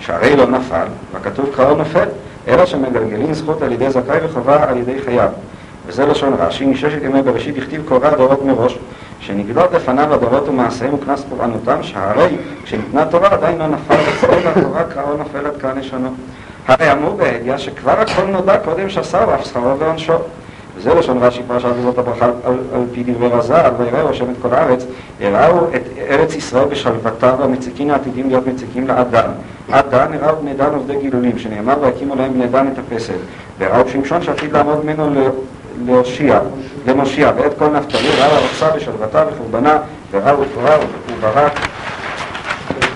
[0.00, 2.08] שהרי לא נפל, וכתוב קראו נופל.
[2.48, 5.28] אלא שמגלגלים זכות על ידי זכאי וחובה על ידי חייו.
[5.86, 8.78] וזה לשון רש"י, מששת ימי בראשית הכתיב קורא דורות מראש,
[9.20, 15.16] שנגלות לפניו הדורות ומעשיהם וקנס פורענותם, שהרי כשניתנה תורה עדיין לא נפל בצלם והתורה קראו
[15.16, 16.08] נופל עד כאן לשונו.
[16.68, 20.14] הרי אמרו בידיעה שכבר הכל נודע קודם שעשהו אף שכרו ועונשו.
[20.76, 24.86] וזה לשון רש"י פרשת וזאת הברכה על, פי דברי רז"ל, ויראו השם את כל הארץ,
[25.20, 29.30] יראו את ארץ ישראל בשלוותה והמציקים העתידים להיות מציקים לאדם.
[29.72, 33.12] עד דן יראו בני דן עובדי גילולים, שנאמר ויקימו להם בני דן את הפסל.
[33.58, 35.30] וראו שמשון שעתיד לעמוד ממנו
[35.86, 36.40] להושיע,
[36.86, 39.78] למושיע, ואת כל נפתלי ראו ארצה בשלוותה וחורבנה,
[40.12, 40.76] וראו תורה
[41.18, 41.75] וברק.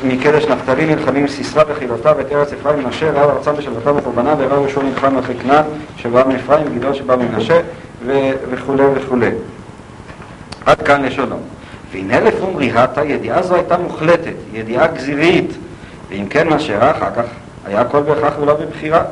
[0.05, 4.83] מקדש נפתלי נלחמים סיסרא וחידותיו ואת ארץ אפרים מנשה, ראו ארצם בשלוותה וחורבנה, וראו ישוע
[4.83, 5.65] נלחם אחרי כנען
[5.97, 7.61] שבא מאפרים, גידול שבא ממנשה,
[8.51, 9.31] וכולי וכולי.
[10.67, 11.37] עד כאן לשונו.
[11.93, 15.53] והנה לפומרי הטה, ידיעה זו הייתה מוחלטת, ידיעה גזירית,
[16.11, 17.25] ואם כן מה שאירע אחר כך,
[17.67, 19.03] היה הכל בהכרח ולא בבחירה.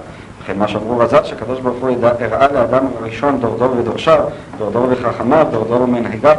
[0.43, 4.25] לכן מה שאמרו רז"ל, שהקדוש ברוך הוא הראה לאדם הראשון דור דור ודורשיו,
[4.59, 6.37] דור דור וחכמיו, דור דור ומנהיגיו,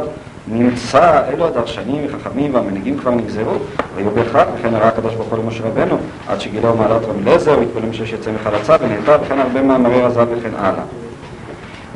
[0.52, 3.54] נמצא, אלו הדרשנים וחכמים והמנהיגים כבר נגזרו,
[3.94, 7.92] והיו בהכרח, וכן הראה הקדוש ברוך הוא למשה רבנו, עד שגילו מעלת רבי אליעזר, והתפללים
[7.92, 10.82] שיש יצא מחלצה ונהלתה, וכן הרבה מאמרי רז"ל וכן הלאה.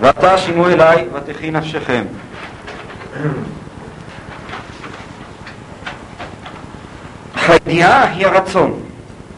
[0.00, 2.04] ועתה שימו אליי ותחי נפשכם.
[7.48, 8.80] הידיעה היא הרצון,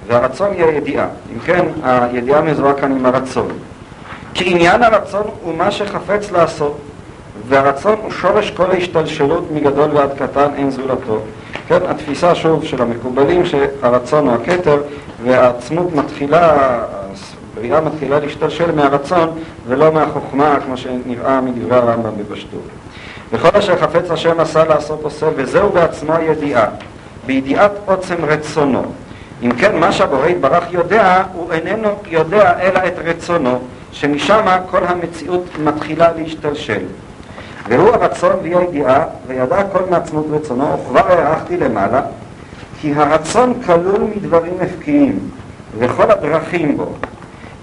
[0.06, 1.06] והרצון היא הידיעה.
[1.34, 3.48] אם כן, הידיעה מזוהה כאן עם הרצון.
[4.34, 6.78] כי עניין הרצון הוא מה שחפץ לעשות,
[7.48, 11.20] והרצון הוא שורש כל ההשתלשלות מגדול ועד קטן אין זולתו.
[11.68, 14.82] כן, התפיסה שוב של המקובלים שהרצון הוא הכתר
[15.24, 16.78] והעצמות מתחילה,
[17.54, 19.30] הבריאה מתחילה להשתלשל מהרצון
[19.66, 22.60] ולא מהחוכמה כמו שנראה מדברי הרמב"ם בפשטות.
[23.32, 26.66] וכל אשר חפץ השם עשה לעשות עושה וזהו בעצמו הידיעה,
[27.26, 28.82] בידיעת עוצם רצונו.
[29.42, 33.58] אם כן, מה שהבורא יתברך יודע, הוא איננו יודע אלא את רצונו,
[33.92, 36.82] שמשם כל המציאות מתחילה להשתלשל.
[37.68, 42.00] והוא הרצון והיא הידיעה, וידע כל מעצמות רצונו, וכבר הערכתי למעלה,
[42.80, 45.18] כי הרצון כלול מדברים הפקיים,
[45.78, 46.92] וכל הדרכים בו,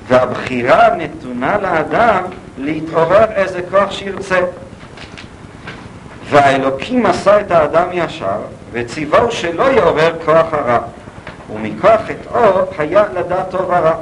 [0.08, 2.24] והבחירה נתונה לאדם
[2.58, 4.40] להתעורר איזה כוח שירצה.
[6.30, 8.40] והאלוקים עשה את האדם ישר,
[8.72, 10.80] וציווהו שלא יעורר כוח הרע,
[11.54, 13.96] ומכוח חטאו היה לדעת טוב ורע.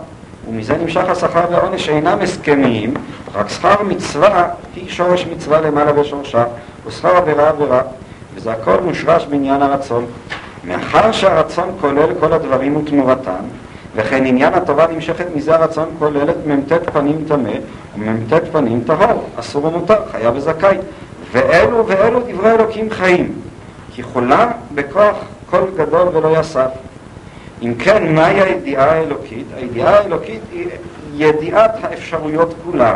[0.50, 2.94] ומזה נמשך השכר והעונש שאינם הסכמיים,
[3.36, 6.44] רק שכר מצווה היא שורש מצווה למעלה בשורשה,
[6.88, 7.82] ושכר עבירה עבירה,
[8.36, 10.06] וזה הכל מושרש בעניין הרצון.
[10.64, 13.44] מאחר שהרצון כולל כל הדברים ותמורתן,
[13.96, 17.54] וכן עניין התורה נמשכת מזה הרצון כוללת מ"ט פנים טמא
[18.00, 20.78] ומ"ט פנים טהור, אסור ומותר, חייב וזכאי.
[21.32, 23.34] ואלו ואלו דברי אלוקים חיים,
[23.92, 25.16] כי כולם בכוח
[25.50, 26.68] כל גדול ולא יסף.
[27.62, 29.46] אם כן, מהי הידיעה האלוקית?
[29.56, 30.68] הידיעה האלוקית היא
[31.16, 32.96] ידיעת האפשרויות כולן.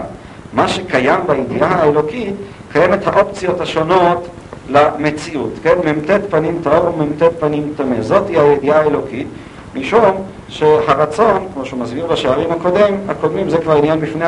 [0.53, 2.33] מה שקיים בידיעה האלוקית,
[2.71, 4.27] קיימת האופציות השונות
[4.69, 5.75] למציאות, כן?
[5.85, 8.01] מ"ט פנים טהור ומ"ט פנים טמא.
[8.01, 9.27] זאת היא הידיעה האלוקית,
[9.75, 14.25] משום שהרצון, כמו שהוא מסביר בשערים הקודם, הקודמים זה כבר עניין בפני,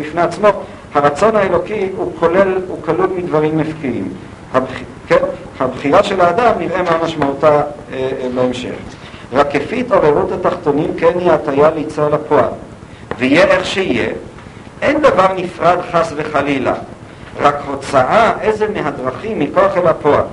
[0.00, 0.48] בפני עצמו,
[0.94, 4.08] הרצון האלוקי הוא כולל, הוא כלול מדברים נפקיים.
[4.52, 4.70] הבח...
[5.06, 5.16] כן?
[5.60, 8.74] הבחירה של האדם נראה מה משמעותה אה, אה, בהמשך.
[9.32, 12.50] רק כפי התעוררות התחתונים כן היא הטיה ליצור לפועל.
[13.18, 14.08] ויהיה איך שיהיה,
[14.82, 16.74] אין דבר נפרד חס וחלילה,
[17.40, 20.24] רק הוצאה איזה מהדרכים מכוח אל הפועל.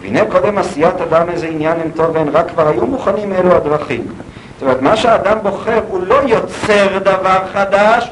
[0.00, 4.06] והנה קודם עשיית אדם איזה עניין אין טוב ואין רק כבר היו מוכנים אלו הדרכים.
[4.54, 8.10] זאת אומרת, מה שהאדם בוחר הוא לא יוצר דבר חדש,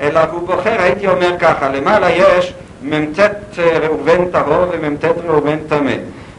[0.00, 5.92] אלא הוא בוחר, הייתי אומר ככה, למעלה יש מ"ט ראובן טהור ומ"ט ראובן טמא.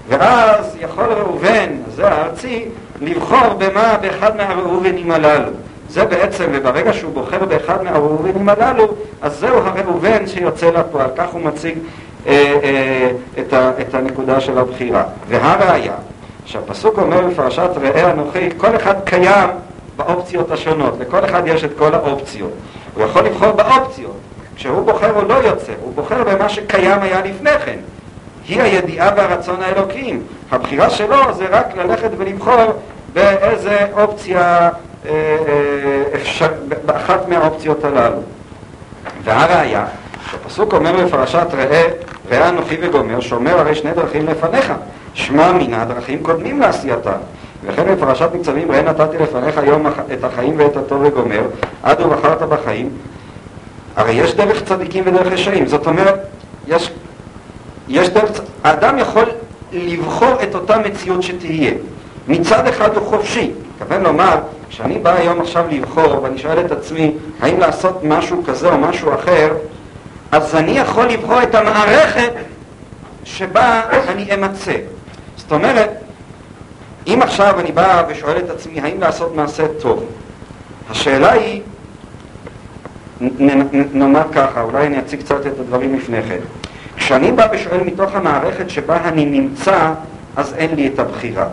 [0.08, 2.66] ואז יכול ראובן, זה הארצי,
[3.02, 5.50] לבחור במה, באחד מהראובנים הללו.
[5.90, 8.88] זה בעצם, וברגע שהוא בוחר באחד מהראובנים הללו,
[9.22, 11.10] אז זהו הראובן שיוצא לפועל.
[11.16, 11.78] כך הוא מציג
[12.28, 15.04] אה, אה, את, ה, את הנקודה של הבחירה.
[15.28, 15.94] והראיה,
[16.46, 19.50] שהפסוק אומר בפרשת ראה אנוכי, כל אחד קיים
[19.98, 22.52] באופציות השונות, לכל אחד יש את כל האופציות.
[22.96, 24.16] הוא יכול לבחור באופציות.
[24.56, 27.78] כשהוא בוחר הוא לא יוצר, הוא בוחר במה שקיים היה לפני כן.
[28.48, 30.24] היא הידיעה והרצון האלוקיים.
[30.52, 32.66] הבחירה שלו זה רק ללכת ולבחור
[33.14, 34.70] באיזה אופציה
[35.06, 36.48] אה, אה, אפשר,
[36.86, 38.22] באחת מהאופציות הללו.
[39.24, 39.86] והראיה,
[40.32, 41.84] שהפסוק אומר בפרשת ראה,
[42.30, 44.74] ראה אנוכי וגומר, שאומר הרי שני דרכים לפניך,
[45.14, 47.12] שמע מן הדרכים קודמים לעשייתם.
[47.66, 51.42] וכן בפרשת ניצבים, ראה נתתי לפניך היום את החיים ואת הטוב וגומר,
[51.84, 52.90] עד ובחרת בחיים.
[53.96, 56.16] הרי יש דרך צדיקים ודרך רשעים, זאת אומרת,
[56.68, 56.92] יש,
[57.92, 59.26] יש דרך, האדם יכול
[59.74, 61.72] לבחור את אותה מציאות שתהיה.
[62.28, 64.36] מצד אחד הוא חופשי, מתכוון לומר,
[64.70, 69.14] כשאני בא היום עכשיו לבחור ואני שואל את עצמי האם לעשות משהו כזה או משהו
[69.16, 69.54] אחר,
[70.32, 72.34] אז אני יכול לבחור את המערכת
[73.24, 74.76] שבה אני אמצא.
[75.38, 75.90] זאת אומרת,
[77.08, 80.06] אם עכשיו אני בא ושואל את עצמי האם לעשות מעשה טוב,
[80.90, 81.62] השאלה היא,
[83.94, 86.61] נאמר ככה, אולי אני אציג קצת את הדברים לפני כן.
[87.02, 89.94] כשאני בא ושואל מתוך המערכת שבה אני נמצא,
[90.36, 91.48] אז אין לי את הבחירה.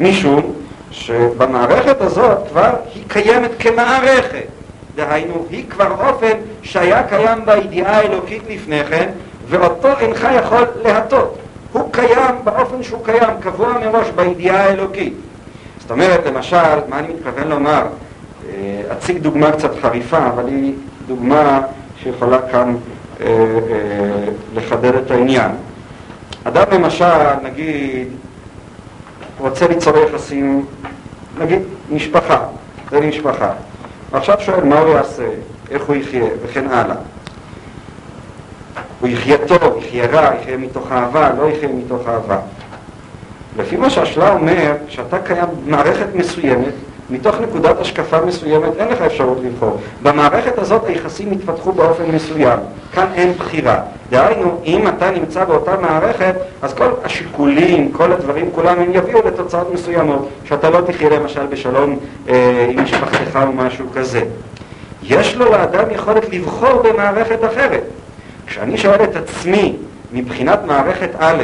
[0.00, 0.52] משום
[0.90, 4.46] שבמערכת הזאת כבר היא קיימת כמערכת.
[4.94, 9.08] דהיינו, היא כבר אופן שהיה קיים בידיעה האלוקית לפני כן,
[9.48, 11.38] ואותו אינך יכול להטות.
[11.72, 15.14] הוא קיים באופן שהוא קיים, קבוע מראש בידיעה האלוקית.
[15.80, 17.82] זאת אומרת, למשל, מה אני מתכוון לומר?
[18.48, 20.72] אה, אציג דוגמה קצת חריפה, אבל היא
[21.06, 21.60] דוגמה
[22.02, 22.76] שיכולה כאן
[24.54, 25.50] לחדד את העניין.
[26.44, 28.08] אדם למשל, נגיד,
[29.38, 30.66] רוצה ליצור יחסים,
[31.38, 32.38] נגיד, משפחה,
[32.90, 33.50] זה משפחה.
[34.10, 35.28] ועכשיו שואל מה הוא יעשה,
[35.70, 36.96] איך הוא יחיה, וכן הלאה.
[39.00, 42.38] הוא יחיה טוב, יחיה רע, יחיה מתוך אהבה, לא יחיה מתוך אהבה.
[43.58, 46.74] לפי מה שהשלה אומר, כשאתה קיים במערכת מסוימת,
[47.10, 49.80] מתוך נקודת השקפה מסוימת אין לך אפשרות לבחור.
[50.02, 52.58] במערכת הזאת היחסים יתפתחו באופן מסוים.
[52.94, 53.80] כאן אין בחירה.
[54.10, 59.74] דהיינו, אם אתה נמצא באותה מערכת, אז כל השיקולים, כל הדברים כולם, הם יביאו לתוצאות
[59.74, 64.20] מסוימות, שאתה לא תחיה למשל בשלום אה, עם משפחתך או משהו כזה.
[65.02, 67.82] יש לו לאדם יכולת לבחור במערכת אחרת.
[68.46, 69.76] כשאני שואל את עצמי,
[70.12, 71.42] מבחינת מערכת א',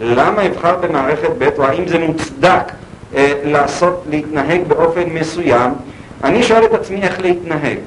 [0.00, 2.72] למה אבחר במערכת ב', או האם זה מוצדק
[3.44, 5.70] לעשות, להתנהג באופן מסוים,
[6.24, 7.78] אני שואל את עצמי איך להתנהג.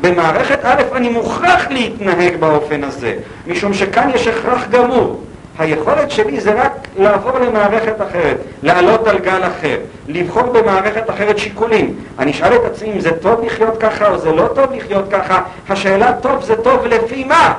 [0.00, 3.14] במערכת א' אני מוכרח להתנהג באופן הזה,
[3.46, 5.22] משום שכאן יש הכרח גמור.
[5.58, 11.94] היכולת שלי זה רק לעבור למערכת אחרת, לעלות על גל אחר, לבחור במערכת אחרת שיקולים.
[12.18, 15.42] אני אשאל את עצמי אם זה טוב לחיות ככה או זה לא טוב לחיות ככה,
[15.68, 17.54] השאלה טוב זה טוב לפי מה?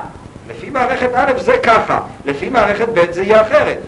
[0.50, 3.78] לפי מערכת א' זה ככה, לפי מערכת ב' זה יהיה אחרת.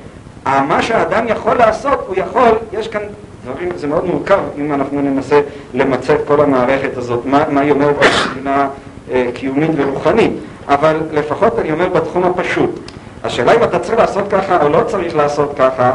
[0.69, 3.01] מה שהאדם יכול לעשות, הוא יכול, יש כאן
[3.45, 5.41] דברים, זה מאוד מורכב אם אנחנו ננסה
[5.75, 8.69] למצב כל המערכת הזאת, מה, מה היא אומרת מבחינה
[9.11, 10.33] אה, קיומית ורוחנית,
[10.69, 12.81] אבל לפחות אני אומר בתחום הפשוט.
[13.25, 15.93] השאלה אם אתה צריך לעשות ככה או לא צריך לעשות ככה,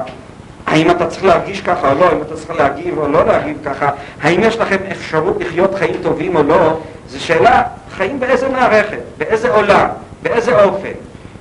[0.67, 3.89] האם אתה צריך להרגיש ככה או לא, האם אתה צריך להגיב או לא להגיב ככה,
[4.21, 6.77] האם יש לכם אפשרות לחיות חיים טובים או לא,
[7.09, 7.63] זו שאלה,
[7.97, 9.87] חיים באיזה מערכת, באיזה עולם,
[10.23, 10.91] באיזה אופן.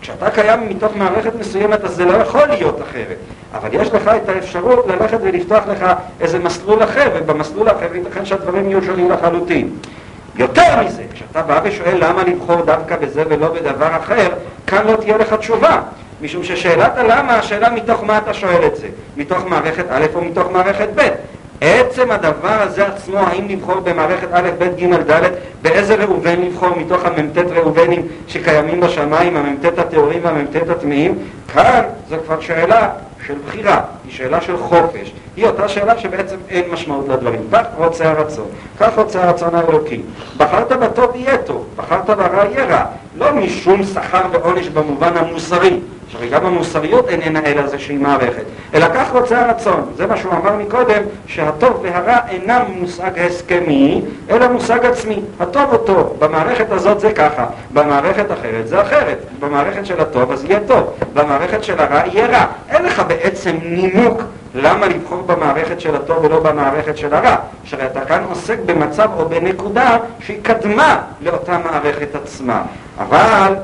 [0.04, 3.16] כשאתה קיים מתוך מערכת מסוימת אז זה לא יכול להיות אחרת,
[3.54, 5.86] אבל יש לך את האפשרות ללכת ולפתוח לך
[6.20, 9.70] איזה מסלול אחר, ובמסלול האחר ייתכן שהדברים יהיו שונים לחלוטין.
[10.36, 14.28] יותר מזה, כשאתה בא ושואל למה לבחור דווקא בזה ולא בדבר אחר,
[14.66, 15.80] כאן לא תהיה לך תשובה.
[16.22, 20.50] משום ששאלת הלמה, השאלה מתוך מה אתה שואל את זה, מתוך מערכת א' או מתוך
[20.50, 21.08] מערכת ב'.
[21.64, 25.30] עצם הדבר הזה עצמו, האם לבחור במערכת א', ב', ג', ד',
[25.62, 31.18] באיזה ראובן לבחור מתוך המ"ט ראובנים שקיימים בשמיים, המ"ט הטהורים והמ"ט הטמאים,
[31.54, 32.88] כאן זו כבר שאלה
[33.26, 37.40] של בחירה, היא שאלה של חופש, היא אותה שאלה שבעצם אין משמעות לדברים.
[37.52, 38.46] כך רוצה הרצון,
[38.80, 40.00] כך רוצה הרצון האלוקי.
[40.36, 42.84] בחרת בטוב יהיה טוב, בחרת ברע יהיה רע,
[43.16, 45.80] לא משום שכר ועונש במובן המוסרי,
[46.14, 48.42] שהרי גם המוסריות איננה אלא איזושהי מערכת,
[48.74, 49.92] אלא כך רוצה הרצון.
[49.96, 55.20] זה מה שהוא אמר מקודם, שהטוב והרע אינם מושג הסכמי, אלא מושג עצמי.
[55.40, 59.18] הטוב הוא טוב, במערכת הזאת זה ככה, במערכת אחרת זה אחרת.
[59.40, 62.46] במערכת של הטוב אז יהיה טוב, במערכת של הרע יהיה רע.
[62.70, 64.22] אין לך בעצם נימוק
[64.54, 67.36] למה לבחור במערכת של הטוב ולא במערכת של הרע?
[67.64, 72.62] שהרי אתה כאן עוסק במצב או בנקודה שהיא קדמה לאותה מערכת עצמה.
[72.98, 73.54] אבל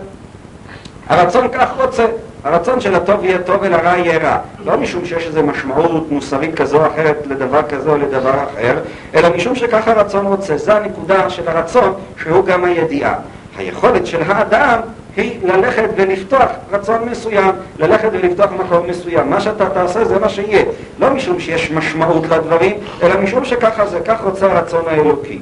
[1.09, 2.07] הרצון כך רוצה,
[2.45, 4.39] הרצון של הטוב יהיה טוב ולרע יהיה רע.
[4.65, 8.79] לא משום שיש איזו משמעות מוסרית כזו או אחרת לדבר כזה או לדבר אחר,
[9.15, 10.57] אלא משום שכך הרצון רוצה.
[10.57, 13.15] זו הנקודה של הרצון שהוא גם הידיעה.
[13.59, 14.81] היכולת של האדם
[15.17, 19.31] היא ללכת ולפתוח רצון מסוים, ללכת ולפתוח מקום מסוים.
[19.31, 20.63] מה שאתה תעשה זה מה שיהיה.
[20.99, 25.39] לא משום שיש משמעות לדברים, אלא משום שככה זה, כך רוצה הרצון האלוקי.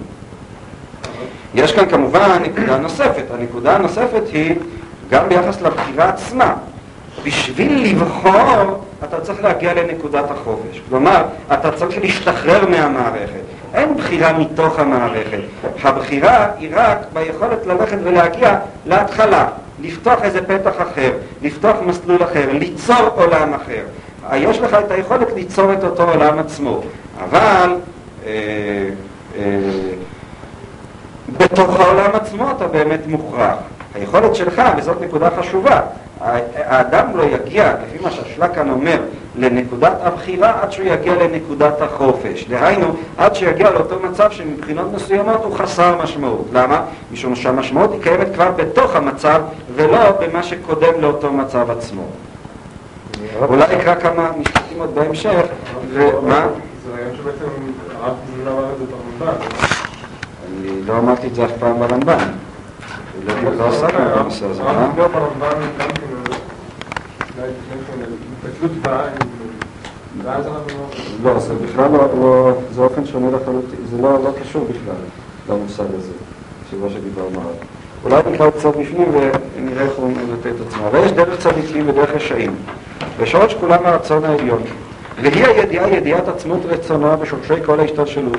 [1.54, 3.24] יש כאן כמובן נקודה נוספת.
[3.38, 4.54] הנקודה הנוספת היא
[5.10, 6.54] גם ביחס לבחירה עצמה.
[7.24, 10.80] בשביל לבחור, אתה צריך להגיע לנקודת החופש.
[10.88, 13.40] כלומר, אתה צריך להשתחרר מהמערכת.
[13.74, 15.40] אין בחירה מתוך המערכת.
[15.84, 19.46] הבחירה היא רק ביכולת ללכת ולהגיע להתחלה,
[19.80, 23.82] לפתוח איזה פתח אחר, לפתוח מסלול אחר, ליצור עולם אחר.
[24.34, 26.80] יש לך את היכולת ליצור את אותו עולם עצמו,
[27.24, 27.74] אבל
[28.26, 28.32] אה,
[29.38, 29.42] אה,
[31.38, 33.56] בתוך העולם עצמו אתה באמת מוכרח.
[33.94, 35.80] היכולת שלך, וזאת נקודה חשובה,
[36.20, 39.00] האדם לא יגיע, לפי מה שהשלה כאן אומר,
[39.36, 42.44] לנקודת הבחירה עד שהוא יגיע לנקודת החופש.
[42.48, 46.46] דהיינו, עד שיגיע לאותו מצב שמבחינות מסוימות הוא חסר משמעות.
[46.52, 46.82] למה?
[47.12, 49.42] משום שהמשמעות היא קיימת כבר בתוך המצב
[49.74, 52.02] ולא במה שקודם לאותו מצב עצמו.
[53.48, 55.46] אולי אקרא כמה משפטים עוד בהמשך,
[55.92, 56.46] ומה?
[56.84, 57.44] זה רעיון שבעצם
[58.00, 58.84] הרב לא אמר את זה
[59.18, 59.36] ברמב"ן.
[60.46, 62.47] אני לא אמרתי את זה אף פעם ברמב"ן.
[63.28, 64.26] לא הרב
[64.66, 64.86] אה?
[64.90, 66.06] דיבר ברמב"ן גם כן,
[67.38, 68.12] אולי לפני כן,
[68.44, 69.14] התפצלות בעין,
[70.22, 70.86] ואז אנחנו...
[71.22, 75.02] לא, זה בכלל לא, לא, זה אופן שונה לחלוטין, זה לא, לא קשור בכלל
[75.48, 76.12] למושג הזה,
[76.70, 77.52] של מה שדיברנו עליו.
[78.04, 80.88] אולי נקרא קצת בפנים ונראה איך הוא מבטא את עצמו.
[80.88, 82.54] אבל יש דרך צדיקים ודרך רשעים,
[83.18, 84.62] ושורש כולם הרצון העליון.
[85.22, 88.38] והיא הידיעה, ידיעת עצמות רצונו בשורשי כל ההשתלשלות.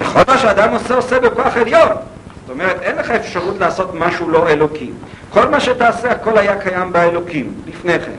[0.00, 1.88] וכל מה שאדם עושה, עושה בכוח עליון.
[2.48, 4.90] זאת אומרת, אין לך אפשרות לעשות משהו לא אלוקי.
[5.30, 8.12] כל מה שתעשה, הכל היה קיים באלוקים, לפני כן.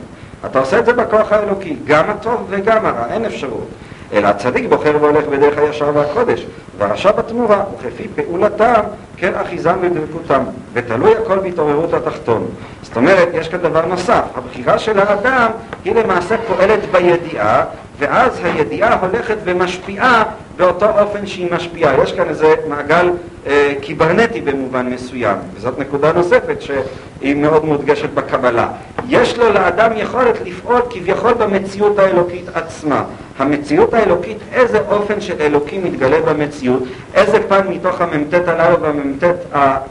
[0.46, 3.66] אתה עושה את זה בכוח האלוקי, גם הטוב וגם הרע, אין אפשרות.
[4.12, 6.46] אלא הצדיק בוחר והולך בדרך הישר והקודש,
[6.78, 8.80] והרשע בתמורה, וכפי פעולתם,
[9.16, 12.46] כן אחיזם ודבקותם, ותלוי הכל בהתעוררות התחתון.
[12.82, 15.50] זאת אומרת, יש כאן דבר נוסף, הבחירה של האדם
[15.84, 17.64] היא למעשה פועלת בידיעה,
[18.00, 20.24] ואז הידיעה הולכת ומשפיעה
[20.56, 22.02] באותו אופן שהיא משפיעה.
[22.02, 23.10] יש כאן איזה מעגל
[23.46, 28.68] אה, קיברנטי במובן מסוים, וזאת נקודה נוספת שהיא מאוד מודגשת בקבלה.
[29.08, 33.04] יש לו לאדם יכולת לפעול כביכול במציאות האלוקית עצמה.
[33.38, 36.82] המציאות האלוקית, איזה אופן של אלוקים מתגלה במציאות,
[37.14, 39.24] איזה פן מתוך המ"ט הללו והמ"ט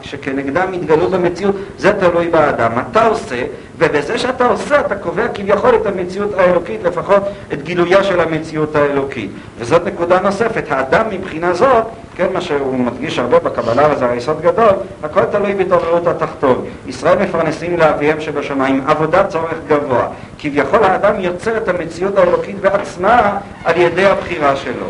[0.01, 2.71] שכנגדם מתגלו במציאות, זה תלוי באדם.
[2.91, 3.43] אתה עושה,
[3.79, 9.31] ובזה שאתה עושה אתה קובע כביכול את המציאות האלוקית, לפחות את גילויה של המציאות האלוקית.
[9.57, 11.83] וזאת נקודה נוספת, האדם מבחינה זאת,
[12.15, 16.65] כן, מה שהוא מדגיש הרבה בקבלה, וזה הרי יסוד גדול, הכל תלוי בהתעוררות התחתון.
[16.87, 20.07] ישראל מפרנסים לאביהם שבשמיים, עבודה צורך גבוה.
[20.39, 24.85] כביכול האדם יוצר את המציאות האלוקית בעצמה על ידי הבחירה שלו.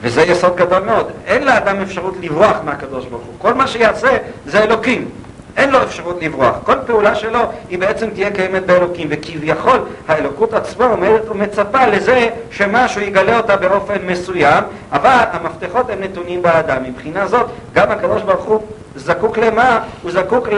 [0.00, 1.06] וזה יסוד גדול מאוד.
[1.26, 3.34] אין לאדם אפשרות לברוח מהקדוש ברוך הוא.
[3.38, 5.08] כל מה שיעשה זה אלוקים.
[5.56, 6.56] אין לו אפשרות לברוח.
[6.64, 13.00] כל פעולה שלו היא בעצם תהיה קיימת באלוקים, וכביכול האלוקות עצמה עומדת ומצפה לזה שמשהו
[13.00, 16.82] יגלה אותה באופן מסוים, אבל המפתחות הם נתונים באדם.
[16.82, 18.60] מבחינה זאת, גם הקדוש ברוך הוא
[18.96, 19.80] זקוק למה?
[20.02, 20.48] הוא זקוק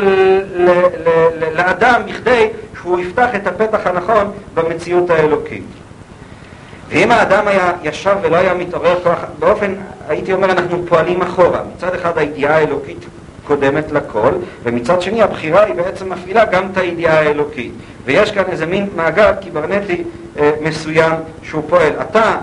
[1.57, 2.49] לאדם בכדי
[2.81, 5.65] שהוא יפתח את הפתח הנכון במציאות האלוקית.
[6.89, 9.75] ואם האדם היה ישר ולא היה מתעורר כוח, באופן,
[10.09, 11.61] הייתי אומר, אנחנו פועלים אחורה.
[11.77, 13.05] מצד אחד הידיעה האלוקית
[13.51, 14.31] קודמת לכל,
[14.63, 17.73] ומצד שני הבחירה היא בעצם מפעילה גם את הידיעה האלוקית.
[18.05, 20.05] ויש כאן איזה מין מעגל קיברנטי
[20.39, 21.93] אה, מסוים שהוא פועל.
[22.01, 22.37] אתה,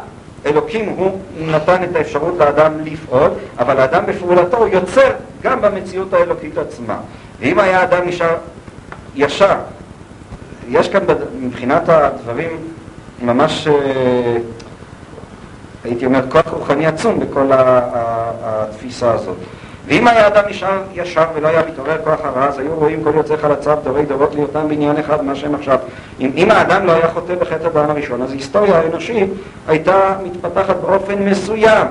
[0.46, 5.12] אלוקים, הוא נתן את האפשרות לאדם לפעול, אבל האדם בפעולתו הוא יוצר
[5.44, 6.98] גם במציאות האלוקית עצמה.
[7.40, 8.36] ואם היה אדם נשאר
[9.16, 9.56] ישר,
[10.70, 12.50] יש כאן בד- מבחינת הדברים
[13.22, 14.38] ממש, אה,
[15.84, 17.48] הייתי אומר, כוח רוחני עצום בכל
[18.44, 19.38] התפיסה הזאת.
[19.88, 23.38] ואם היה אדם נשאר ישר ולא היה מתעורר כוח הרע, אז היו רואים כל יוצאי
[23.38, 25.78] חלציו דורי דורות להיותם בעניין אחד מה שהם עכשיו.
[26.20, 29.30] אם, אם האדם לא היה חוטא בחטא האדם הראשון, אז ההיסטוריה האנושית
[29.68, 31.88] הייתה מתפתחת באופן מסוים.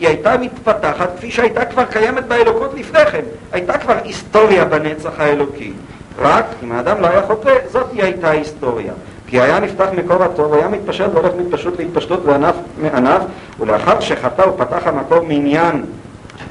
[0.00, 3.24] היא הייתה מתפתחת כפי שהייתה כבר קיימת באלוקות לפני כן.
[3.52, 5.72] הייתה כבר היסטוריה בנצח האלוקי.
[6.18, 8.92] רק אם האדם לא היה חוטא, זאת היא הייתה ההיסטוריה.
[9.26, 13.22] כי היה נפתח מקור התור, היה מתפשט והולך מתפשטות להתפשטות וענף מענף,
[13.60, 15.84] ולאחר שחטא הוא פתח המקור מעניין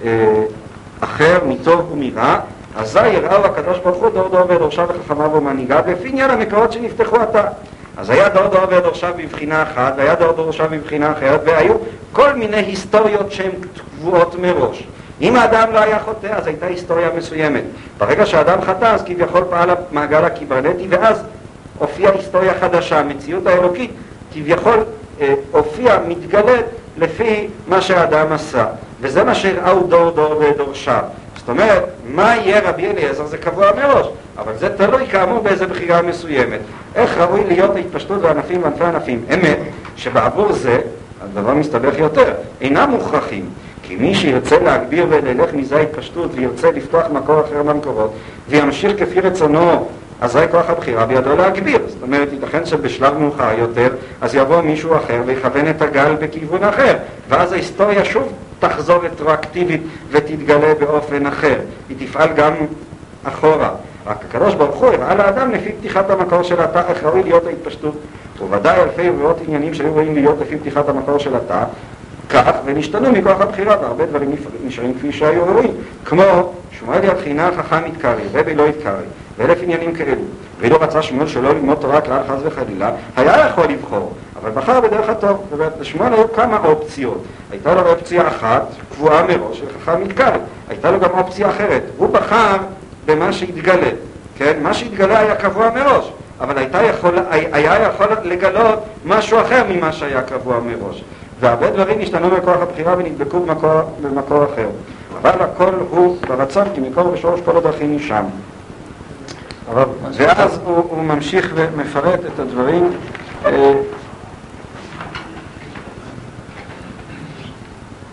[0.05, 0.43] אה,
[0.99, 2.39] אחר, מטוב ומרע,
[2.75, 7.43] אזי יראו הקדוש ברוך הוא דור דור ודורשיו וחכמיו ומנהיגיו, לפי עניין המקורות שנפתחו עתה.
[7.97, 11.73] אז היה דור דור ודורשיו בבחינה אחת, והיה דור דורשיו בבחינה אחרת, והיו
[12.11, 13.51] כל מיני היסטוריות שהן
[13.99, 14.87] קבועות מראש.
[15.21, 17.63] אם האדם לא היה חוטא, אז הייתה היסטוריה מסוימת.
[17.97, 21.23] ברגע שהאדם חטא, אז כביכול פעל המעגל הקיברנטי, ואז
[21.77, 23.91] הופיעה היסטוריה חדשה, המציאות האלוקית
[24.33, 24.83] כביכול
[25.21, 26.65] אה, הופיעה, מתגלית
[26.99, 28.65] לפי מה שהאדם עשה.
[29.01, 31.03] וזה מה שהראו דור דור ודורשיו.
[31.37, 36.01] זאת אומרת, מה יהיה רבי אליעזר זה קבוע מראש, אבל זה תלוי כאמור באיזה בחירה
[36.01, 36.59] מסוימת.
[36.95, 39.25] איך ראוי להיות ההתפשטות וענפים וענפי ענפים?
[39.33, 39.59] אמת,
[39.95, 40.79] שבעבור זה,
[41.23, 43.49] הדבר מסתבך יותר, אינם מוכרחים.
[43.83, 48.13] כי מי שירצה להגביר וללך מזה ההתפשטות וירצה לפתוח מקור אחר במקורות
[48.49, 49.87] וימשיך כפי רצונו
[50.21, 51.79] אזי כוח הבחירה בידו להגביר.
[51.87, 53.89] זאת אומרת, ייתכן שבשלב מאוחר יותר,
[54.21, 56.97] אז יבוא מישהו אחר ויכוון את הגל בכיוון אחר,
[57.29, 61.59] ואז ההיסטוריה שוב תחזור רטרואקטיבית ותתגלה באופן אחר.
[61.89, 62.53] היא תפעל גם
[63.23, 63.69] אחורה.
[64.07, 67.95] רק הקדוש ברוך הוא הראה לאדם לפי פתיחת המקור של התא, איך ראוי להיות ההתפשטות.
[68.41, 71.63] וודאי אלפי ובאות עניינים שהיו רואים להיות לפי פתיחת המקור של התא,
[72.29, 74.31] כך, ונשתנו מכוח הבחירה, והרבה דברים
[74.65, 75.73] נשארים כפי שהיו רואים,
[76.05, 78.93] כמו שמואל יתחינה חכם יתקרא, רבי לא יתקרא,
[79.39, 80.21] ואלף עניינים כאלו.
[80.59, 85.09] ואילו רצה שמואל שלא ללמוד תורה כלל חס וחלילה, היה יכול לבחור, אבל בחר בדרך
[85.09, 85.53] הטוב.
[85.79, 87.23] לשמואל היו כמה אופציות.
[87.51, 88.63] הייתה לו אופציה אחת,
[88.93, 90.37] קבועה מראש, של חכם יתקרא.
[90.69, 91.83] הייתה לו גם אופציה אחרת.
[91.97, 92.57] הוא בחר
[93.05, 93.89] במה שהתגלה.
[94.37, 94.59] כן?
[94.63, 100.21] מה שהתגלה היה קבוע מראש, אבל הייתה יכול, היה יכול לגלות משהו אחר ממה שהיה
[100.21, 101.03] קבוע מראש.
[101.39, 104.67] והרבה דברים השתנו בכוח הבחירה ונדבקו במקור, במקור אחר.
[105.21, 108.23] אבל הכל הוא ברצון, כי מקור ושורש כל הדרכים משם.
[110.13, 112.91] ואז הוא, הוא ממשיך ומפרט את הדברים.
[113.45, 113.73] אה,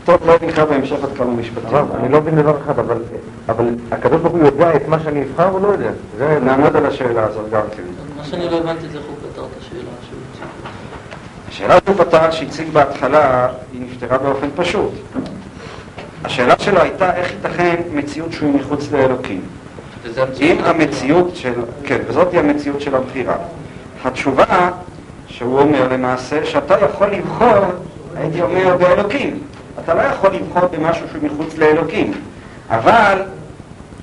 [0.04, 1.78] טוב, לא נקרא בהמשך עוד כמה משפטים.
[1.94, 2.78] אני לא מבין דבר אחד,
[3.48, 5.90] אבל הקדוש ברוך הוא יודע את מה שאני אבחר או לא יודע?
[6.40, 7.82] נעמוד על השאלה הזאת גם כן.
[8.16, 10.44] מה שאני לא הבנתי זה איך הוא פתר את השאלה שהוא הציג.
[11.48, 14.92] השאלה שהוא פתר, שהציג בהתחלה, היא נפתרה באופן פשוט.
[16.24, 19.40] השאלה שלו הייתה איך ייתכן מציאות שהוא מחוץ לאלוקים.
[20.40, 21.52] אם המציאות של,
[21.84, 23.36] כן, וזאת היא המציאות של הבחירה.
[24.04, 24.70] התשובה
[25.26, 27.64] שהוא אומר למעשה, שאתה יכול לבחור,
[28.16, 29.38] הייתי אומר, באלוקים.
[29.84, 32.12] אתה לא יכול לבחור במשהו שהוא מחוץ לאלוקים.
[32.70, 33.22] אבל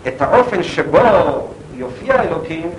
[0.08, 1.00] את האופן שבו
[1.76, 2.70] יופיע אלוקים,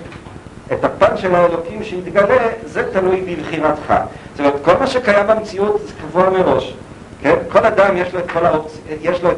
[0.73, 3.93] את הפן של האלוקים שיתגלה, זה תלוי בבחירתך.
[4.31, 6.75] זאת אומרת, כל מה שקיים במציאות זה קבוע מראש.
[7.21, 7.35] כן?
[7.49, 8.77] כל אדם יש לו את האופצ...
[9.01, 9.31] יש לו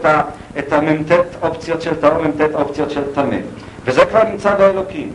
[0.58, 1.12] את המ"ט
[1.42, 3.38] אופציות של טהור, מ"ט אופציות של טמא.
[3.88, 5.12] וזה כבר נמצא באלוקים.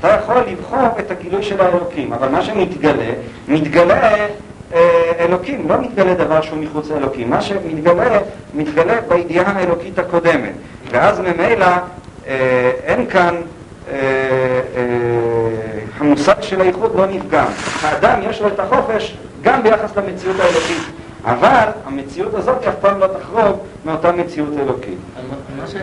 [0.00, 3.12] אתה יכול לבחור את הגילוי של האלוקים, אבל מה שמתגלה,
[3.48, 4.14] מתגלה
[4.74, 7.30] אה, אלוקים, לא מתגלה דבר שהוא מחוץ לאלוקים.
[7.30, 8.18] מה שמתגלה,
[8.54, 10.52] מתגלה בידיעה האלוקית הקודמת.
[10.90, 11.66] ואז ממילא
[12.26, 13.34] אה, אין כאן,
[13.92, 13.96] אה,
[14.76, 14.82] אה,
[15.98, 17.46] המושג של האיחוד לא נפגם.
[17.82, 20.82] האדם יש לו את החופש גם ביחס למציאות האלוקית.
[21.24, 24.98] אבל המציאות הזאת אף פעם לא תחרוג מאותה מציאות אלוקית.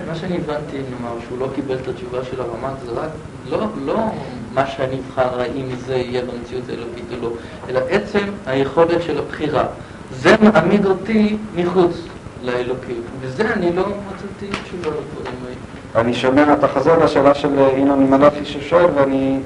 [0.08, 3.10] מה שאני הבנתי, נאמר, שהוא לא קיבל את התשובה של הרמ"ט, זה רק
[3.50, 3.98] לא, לא
[4.54, 7.32] מה שאני אבחר, האם זה יהיה במציאות האלוקית או לא,
[7.70, 9.66] אלא עצם היכולת של הבחירה.
[10.12, 11.98] זה מעמיד אותי מחוץ
[12.44, 16.02] לאלוקית, וזה אני לא מצאתי תשובה לדברים האלה.
[16.02, 19.40] אני שומע, אתה חוזר לשאלה של ינון מלאפי ששואל ואני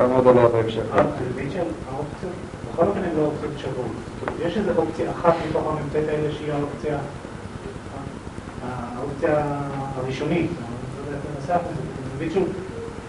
[0.00, 0.82] אעמוד עליה בהמשך.
[0.92, 4.03] בכל אופן הן לא אופציות שוות.
[4.46, 6.98] יש איזו אופציה אחת מתוך המ"ט האלה שהיא האופציה,
[8.96, 9.44] האופציה
[9.96, 10.50] הראשונית,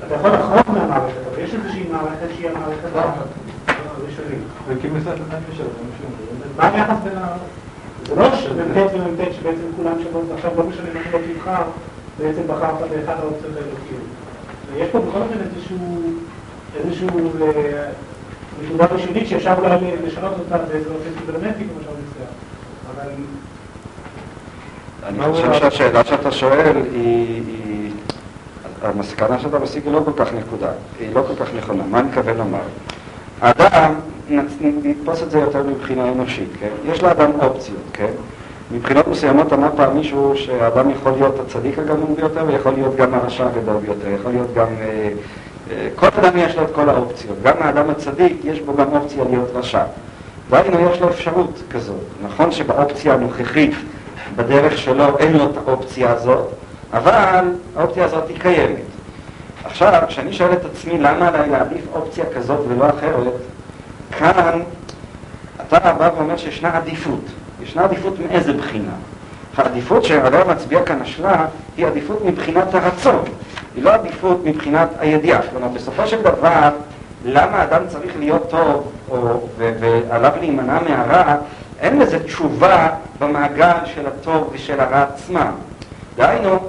[0.07, 2.89] אתה יכול לחרוג מהמערכת, אבל יש איזושהי מערכת שהיא המערכת
[3.65, 4.39] הראשונית.
[6.57, 7.37] מה היחס בין ה...
[8.07, 11.63] זה לא מ"ט ומ"ט שבעצם כולם שוות, ועכשיו לא משנה מה שלא תבחר,
[12.19, 14.03] בעצם בחרת באחת האופציות האלוקיות.
[14.75, 16.01] יש פה בכל אופן איזשהו,
[16.75, 17.07] איזשהו
[18.63, 19.75] נקודה ראשונית שאפשר אולי
[20.07, 22.25] לשנות אותה באיזה אופן קיברנטי, כמו שאתה
[22.95, 23.11] אבל...
[25.03, 27.55] אני חושב שהשאלה שאתה שואל היא...
[28.81, 31.83] המסקנה שאתה מסיק היא לא כל כך נקודה, היא לא כל כך נכונה.
[31.89, 32.59] מה אני מתכוון לומר?
[33.41, 33.93] האדם,
[34.61, 36.69] נתפוס את זה יותר מבחינה אנושית, כן?
[36.85, 38.11] יש לאדם אופציות, כן?
[38.71, 43.47] מבחינות מסוימות אמר פעם מישהו שהאדם יכול להיות הצדיק הגמור ביותר ויכול להיות גם הרשע
[43.47, 44.67] הגדול ביותר, יכול להיות גם...
[44.81, 45.09] אה,
[45.95, 47.37] כל אדם יש לו את כל האופציות.
[47.43, 49.83] גם האדם הצדיק יש בו גם אופציה להיות רשע.
[50.49, 52.03] דהיינו יש לו אפשרות כזאת.
[52.23, 53.71] נכון שבאופציה הנוכחית,
[54.35, 56.47] בדרך שלו, אין לו את האופציה הזאת,
[56.93, 57.43] אבל
[57.75, 58.81] האופציה הזאת היא קיימת.
[59.63, 63.33] עכשיו, כשאני שואל את עצמי למה עליי להעדיף אופציה כזאת ולא אחרת,
[64.17, 64.61] כאן
[65.61, 67.21] אתה בא ואומר שישנה עדיפות.
[67.63, 68.91] ישנה עדיפות מאיזה בחינה?
[69.57, 71.45] העדיפות שעליה מצביע כאן השלה
[71.77, 73.23] היא עדיפות מבחינת הרצון,
[73.75, 75.41] היא לא עדיפות מבחינת הידיעה.
[75.51, 76.69] כלומר, בסופו של דבר,
[77.25, 81.35] למה אדם צריך להיות טוב או, ועליו להימנע מהרע,
[81.79, 82.89] אין לזה תשובה
[83.19, 85.51] במעגל של הטוב ושל הרע עצמם.
[86.17, 86.59] דהיינו,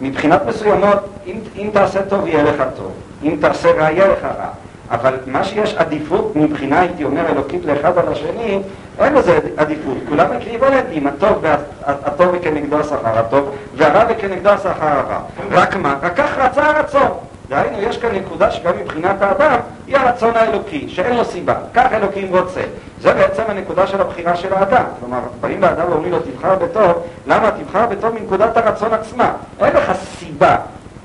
[0.00, 2.92] מבחינת מסוימות, אם, אם תעשה טוב יהיה לך טוב,
[3.22, 4.48] אם תעשה רע יהיה לך רע.
[4.90, 8.58] אבל מה שיש עדיפות מבחינה, הייתי אומר, אלוקית לאחד על השני,
[8.98, 9.98] אין לזה עדיפות.
[10.08, 11.44] כולם אקוויוולנטים, הטוב,
[11.82, 15.20] הטוב וכנגדו השכר הטוב, והרע וכנגדו השכר הרע.
[15.50, 15.94] רק מה?
[16.02, 17.10] רק כך רצה הרצון.
[17.48, 21.54] דהיינו, יש כאן נקודה שגם מבחינת האדם היא הרצון האלוקי, שאין לו סיבה.
[21.74, 22.60] כך אלוקים רוצה.
[23.00, 24.84] זה בעצם הנקודה של הבחירה של האדם.
[25.00, 26.92] כלומר, באים לאדם ואומרים לו, תבחר בטוב,
[27.26, 29.32] למה תבחר בטוב מנקודת הרצון עצמה?
[29.60, 30.56] אין לך סיבה.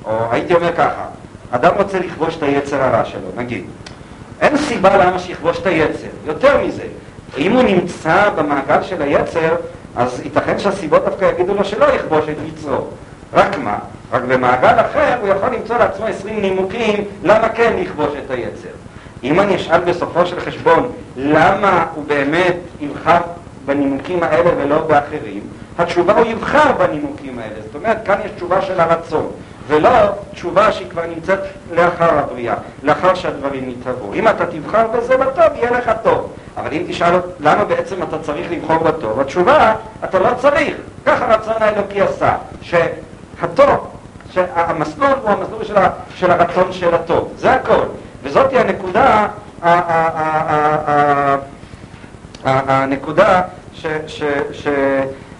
[0.05, 1.05] או הייתי אומר ככה,
[1.51, 3.63] אדם רוצה לכבוש את היצר הרע שלו, נגיד.
[4.41, 6.07] אין סיבה למה שיכבוש את היצר.
[6.25, 6.83] יותר מזה,
[7.37, 9.55] אם הוא נמצא במעגל של היצר,
[9.95, 12.85] אז ייתכן שהסיבות דווקא יגידו לו שלא יכבוש את יצרו.
[13.33, 13.77] רק מה?
[14.11, 18.69] רק במעגל אחר הוא יכול למצוא לעצמו עשרים נימוקים למה כן לכבוש את היצר.
[19.23, 23.19] אם אני אשאל בסופו של חשבון למה הוא באמת יבחר
[23.65, 25.41] בנימוקים האלה ולא באחרים,
[25.77, 27.55] התשובה הוא יבחר בנימוקים האלה.
[27.65, 29.31] זאת אומרת, כאן יש תשובה של הרצון.
[29.69, 29.89] ולא
[30.33, 31.39] תשובה שהיא כבר נמצאת
[31.71, 34.13] לאחר הבריאה, לאחר שהדברים יתהוו.
[34.13, 36.31] אם אתה תבחר בזה בטוב, יהיה לך טוב.
[36.59, 40.75] אבל אם תשאל למה בעצם אתה צריך לבחור בטוב, התשובה, אתה לא צריך.
[41.05, 43.87] ככה הרצון האלוקי עשה, שהטוב,
[44.31, 47.85] שהמסלול הוא המסלול של, ה, של הרצון של הטוב, זה הכל.
[48.23, 49.27] וזאת הנקודה,
[52.43, 53.41] הנקודה
[53.73, 54.67] ש, ש, ש,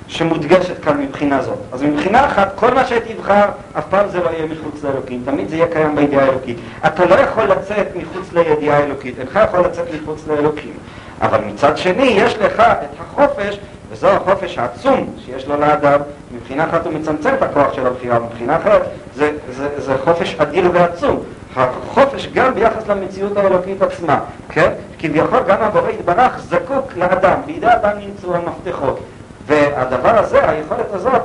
[0.08, 1.58] שמודגשת כאן מבחינה זאת.
[1.72, 3.46] אז מבחינה אחת, כל מה שתבחר,
[3.78, 6.58] אף פעם זה לא יהיה מחוץ לאלוקים, תמיד זה יהיה קיים בידיעה האלוקית.
[6.86, 10.74] אתה לא יכול לצאת מחוץ לידיעה האלוקית, אינך יכול לצאת מחוץ לאלוקים.
[11.22, 13.60] אבל מצד שני, יש לך את החופש,
[13.92, 16.00] וזו החופש העצום שיש לו לאדם.
[16.32, 18.82] מבחינה אחת הוא מצמצם את הכוח של הבחירה, מבחינה אחרת
[19.16, 21.24] זה, זה, זה חופש אדיר ועצום.
[21.56, 24.72] החופש גם ביחס למציאות האלוקית עצמה, כן?
[25.00, 29.00] כביכול גם הבורא יתברך זקוק לאדם, בידי אדם נמצאו המפתחות.
[29.46, 31.22] והדבר הזה, היכולת הזאת,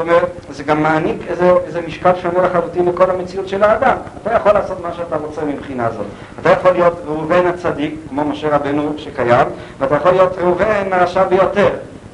[0.00, 3.96] אומרת, זה גם מעניק איזה, איזה משקל שונה לחלוטין לכל המציאות של האדם.
[4.22, 6.06] אתה יכול לעשות מה שאתה רוצה מבחינה זאת.
[6.40, 9.46] אתה יכול להיות ראובן הצדיק, כמו משה רבנו שקיים,
[9.78, 11.68] ואתה יכול להיות ראובן הרשע ביותר,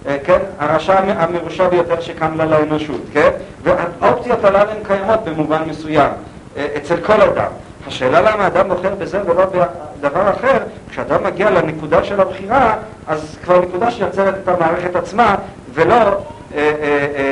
[0.07, 0.39] אה, כן?
[0.59, 3.31] הרשע המרושע ביותר שקם לה לאנושות, כן?
[3.63, 6.11] והאופציות הללו הן קיימות במובן מסוים
[6.57, 7.51] אה, אצל כל אדם.
[7.87, 10.59] השאלה למה אדם בוחר בזה ולא בדבר אחר,
[10.91, 12.75] כשאדם מגיע לנקודה של הבחירה,
[13.07, 15.35] אז כבר נקודה שיוצרת את המערכת עצמה,
[15.75, 15.95] ולא...
[15.95, 17.26] אה, אה, אה,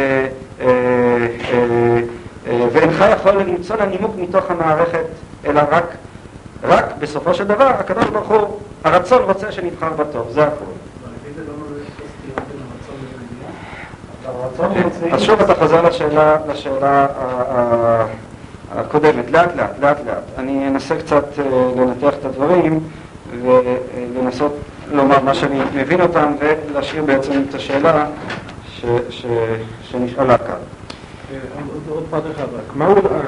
[3.65, 5.05] למצוא לה נימוק מתוך המערכת,
[5.47, 5.85] אלא רק,
[6.62, 10.67] רק בסופו של דבר, הקדוש ברוך הוא, הרצון רוצה שנבחר בטוב, זה הכול.
[15.12, 17.07] אז שוב אתה חוזר לשאלה, לשאלה
[18.75, 20.25] הקודמת, לאט לאט, לאט לאט.
[20.39, 21.45] אני אנסה קצת אה,
[21.77, 22.81] לנתח את הדברים
[23.43, 24.57] ולנסות
[24.93, 28.07] לומר מה שאני מבין אותם ולהשאיר בעצם את השאלה
[28.69, 29.27] ש, ש,
[29.83, 30.54] שנשאלה כאן.
[31.35, 33.20] אה, עוד פרט אחד רק, מה הוא ראה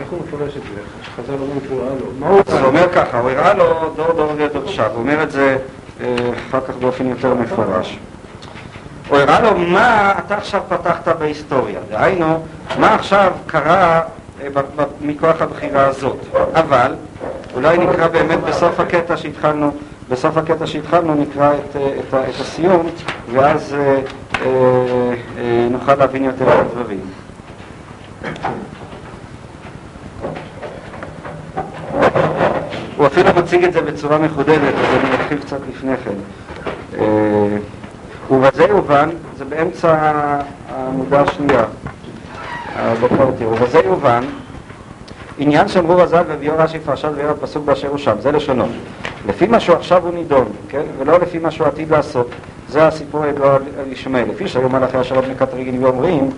[0.00, 0.80] איך הוא מפרש את זה?
[1.16, 2.60] חז"ל אומרים שהוא ראה לו, מה הוא ראה?
[2.60, 5.56] הוא אומר ככה, הוא הראה לו דור דור ודורשיו, הוא אומר את זה
[6.00, 6.16] אה,
[6.48, 7.98] אחר כך באופן יותר מפורש.
[9.08, 12.42] הוא הראה לו מה אתה עכשיו פתחת בהיסטוריה, דהיינו,
[12.78, 14.00] מה עכשיו קרה
[15.00, 16.16] מכוח הבחירה הזאת.
[16.54, 16.94] אבל
[17.54, 19.70] אולי נקרא באמת בסוף הקטע שהתחלנו,
[20.08, 22.86] בסוף הקטע שהתחלנו נקרא את, הסיום
[23.32, 24.00] ואז אה, אה, אה,
[25.70, 27.00] נוכל להבין יותר את הדברים.
[32.96, 36.10] הוא אפילו מציג את זה בצורה מחודדת, אז אני אתחיל קצת לפני כן.
[36.98, 37.56] אה,
[38.30, 39.96] ובזה יובן, זה באמצע
[40.68, 41.64] העמודה השנייה.
[43.38, 44.24] תראו, וזה יובן,
[45.38, 48.66] עניין שאמרו רז"ל והביאו רש"י פרשת ואיר הפסוק באשר הוא שם, זה לשונו.
[49.28, 50.82] לפי מה שהוא עכשיו הוא נידון, כן?
[50.98, 52.30] ולא לפי מה שהוא עתיד לעשות.
[52.68, 54.28] זה הסיפור הידוע על ישמעאל.
[54.30, 56.30] לפי שהיו מלאכי השרת מקטרגים ואומרים,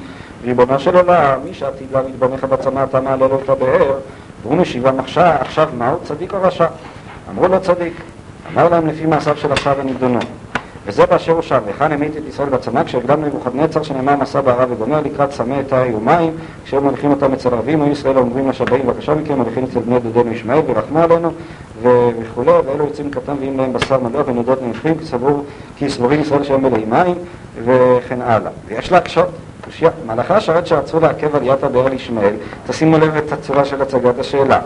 [0.45, 3.99] ריבונו של עולם, מי שעתיד להעמיד בונך בצמא אתה מעלה לו את הבאר,
[4.43, 6.67] והוא משיבם עכשיו, עכשיו מהו צדיק או רשע?
[7.31, 7.93] אמרו לו צדיק.
[8.55, 10.19] אמר להם לפי מעשיו של עכשיו ונידונו.
[10.87, 15.01] וזה באשר הוא שם, והיכן המית את ישראל בצמא, כשהקדם נבוכדנצר שנאמר מסע בערה וגומר
[15.01, 16.33] לקראת צמא את האי ומים,
[16.65, 20.33] כשהם מוליכים אותם אצל ערבים, היו ישראל אומרים לשבעים בבקשה מכם, מוליכים אצל בני דודינו
[20.33, 21.31] ישמעאל ורחמו עלינו
[21.83, 24.95] וכולי, ואלו יוצאים קטן ואם להם בשר מדוע ונודות נמחים,
[25.77, 27.15] כי סבורים ישראל שהם מלאי מים
[27.65, 28.51] וכן הלאה.
[28.67, 29.29] ויש להקשות,
[29.65, 29.91] קושייה.
[30.07, 32.35] מהלכי השרת שרצו לעכב עליית הבאר על ישמעאל,
[32.67, 34.61] תשימו לב את הצורה של הצגת השאלה.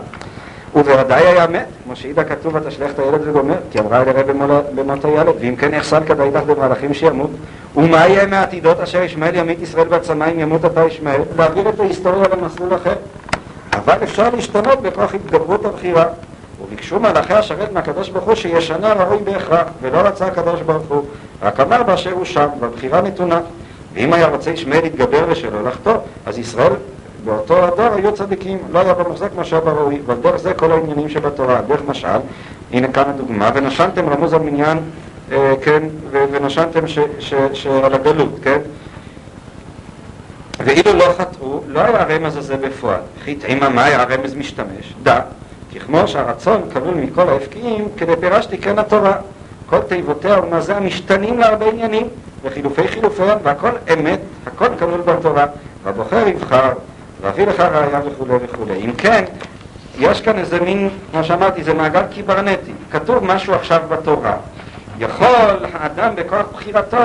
[0.75, 4.31] ובוודאי היה מת, כמו שהעידה כתוב ותשלח את הילד וגומר, כי אמרה אל הרב
[4.75, 7.29] במות הילד, ואם כן איך סלקא דאידך במהלכים שימות,
[7.75, 12.27] ומה יהיה מהעתידות אשר ישמעאל ימית ישראל בעצמה אם ימות אתה ישמעאל, להעביר את ההיסטוריה
[12.27, 12.95] למסלול אחר.
[13.73, 16.05] אבל אפשר להשתנות בכוח התגברות הבחירה.
[16.67, 21.05] וביקשו מלאכי השרת מהקדוש ברוך הוא שישנה ראוי בהכרח, ולא רצה הקדוש ברוך הוא,
[21.41, 23.39] רק אמר באשר הוא שם, והבחירה נתונה.
[23.93, 25.93] ואם היה רוצה ישמעאל להתגבר ושלא לחטוא,
[26.25, 26.73] אז ישראל
[27.25, 31.61] באותו הדור היו צדיקים, לא היה במחזק משל בראוי, ועל דרך זה כל העניינים שבתורה,
[31.61, 32.19] דרך משל,
[32.71, 34.77] הנה כאן הדוגמה, ונשנתם רמוז על מניין,
[35.31, 38.59] אה, כן, ונשנתם ש, ש, ש, על הגלות, כן,
[40.59, 42.99] ואילו לא חטאו, לא היה הרמז הזה בפועל.
[43.25, 44.93] חטאים היה הרמז משתמש?
[45.03, 45.19] דע,
[45.79, 49.13] כמו שהרצון כלול מכל ההפקיעים, כדי פירשתי כן התורה.
[49.65, 52.07] כל תיבותיה ומעשיה משתנים להרבה עניינים,
[52.43, 55.45] וחילופי חילופיהם, והכל אמת, הכל כלול בתורה,
[55.83, 56.71] והבוחר יבחר,
[57.21, 58.85] ואביא לך ראייה וכולי וכולי.
[58.85, 59.23] אם כן,
[59.99, 62.71] יש כאן איזה מין, כמו שאמרתי, זה מעגל קיברנטי.
[62.91, 64.35] כתוב משהו עכשיו בתורה.
[64.99, 66.97] יכול האדם בכוח בחירתו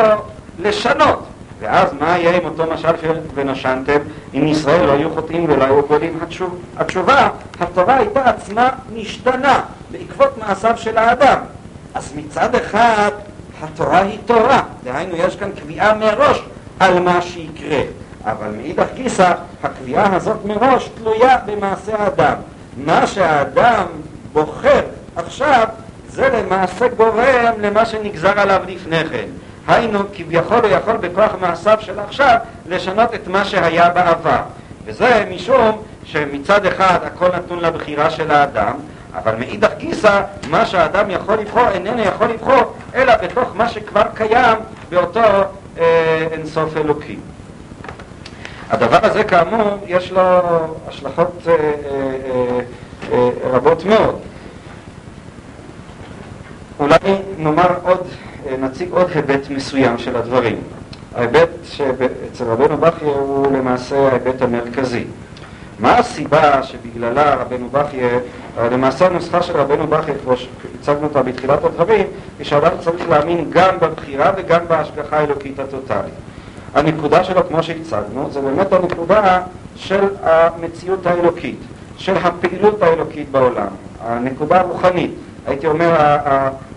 [0.59, 1.27] לשנות.
[1.61, 2.93] ואז מה יהיה עם אותו משל
[3.35, 3.99] ונושנתם
[4.35, 6.19] אם ישראל לא היו חוטאים ולא היו גולים?
[6.23, 7.29] התשוב, התשובה,
[7.61, 11.39] התורה הייתה עצמה משתנה בעקבות מעשיו של האדם.
[11.95, 13.11] אז מצד אחד
[13.63, 16.43] התורה היא תורה, דהיינו יש כאן קביעה מראש
[16.81, 17.81] על מה שיקרה.
[18.25, 19.33] אבל מאידך גיסא,
[19.63, 22.35] הקביעה הזאת מראש תלויה במעשה האדם.
[22.77, 23.87] מה שהאדם
[24.33, 24.81] בוחר
[25.17, 25.69] עכשיו,
[26.09, 29.27] זה למעשה גורם למה שנגזר עליו לפני כן.
[29.67, 32.37] היינו, כביכול הוא יכול בכוח מעשיו של עכשיו
[32.69, 34.41] לשנות את מה שהיה בעבר.
[34.85, 38.73] וזה משום שמצד אחד הכל נתון לבחירה של האדם,
[39.15, 44.59] אבל מאידך גיסא, מה שהאדם יכול לבחור איננו יכול לבחור, אלא בתוך מה שכבר קיים
[44.91, 45.21] באותו
[45.79, 47.17] אה, אינסוף אלוקי.
[48.71, 50.23] הדבר הזה כאמור יש לו
[50.89, 51.61] השלכות אה, אה,
[52.31, 52.59] אה,
[53.13, 54.19] אה, רבות מאוד.
[56.81, 56.97] אולי
[57.39, 57.99] נאמר עוד,
[58.47, 60.57] אה, נציג עוד היבט מסוים של הדברים.
[61.15, 65.05] ההיבט שאצל רבנו בכיה הוא למעשה ההיבט המרכזי.
[65.79, 68.09] מה הסיבה שבגללה רבנו בכיה,
[68.73, 72.07] למעשה הנוסחה של רבנו בכיה, כמו שהצגנו אותה בתחילת הדברים,
[72.39, 76.15] היא שאדם צריך להאמין גם בבחירה וגם בהשגחה האלוקית הטוטאלית.
[76.75, 79.41] הנקודה שלו, כמו שהצגנו, זה באמת הנקודה
[79.77, 81.59] של המציאות האלוקית,
[81.97, 83.69] של הפעילות האלוקית בעולם,
[84.05, 85.11] הנקודה הרוחנית,
[85.47, 85.95] הייתי אומר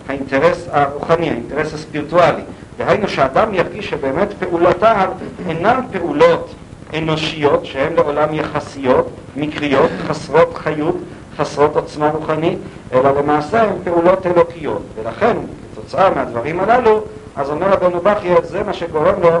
[0.08, 2.42] האינטרס הרוחני, האינטרס הספירטואלי.
[2.78, 5.10] דהיינו שאדם ירגיש שבאמת פעולותיו
[5.48, 6.54] אינן פעולות
[6.98, 10.96] אנושיות שהן לעולם יחסיות, מקריות, חסרות חיות,
[11.36, 12.58] חסרות עוצמה רוחנית,
[12.92, 14.82] אלא למעשה הן פעולות אלוקיות.
[14.94, 15.36] ולכן,
[15.72, 17.04] כתוצאה מהדברים הללו,
[17.36, 19.40] אז אומר רבנו בכיה, זה מה שגורם לו אה,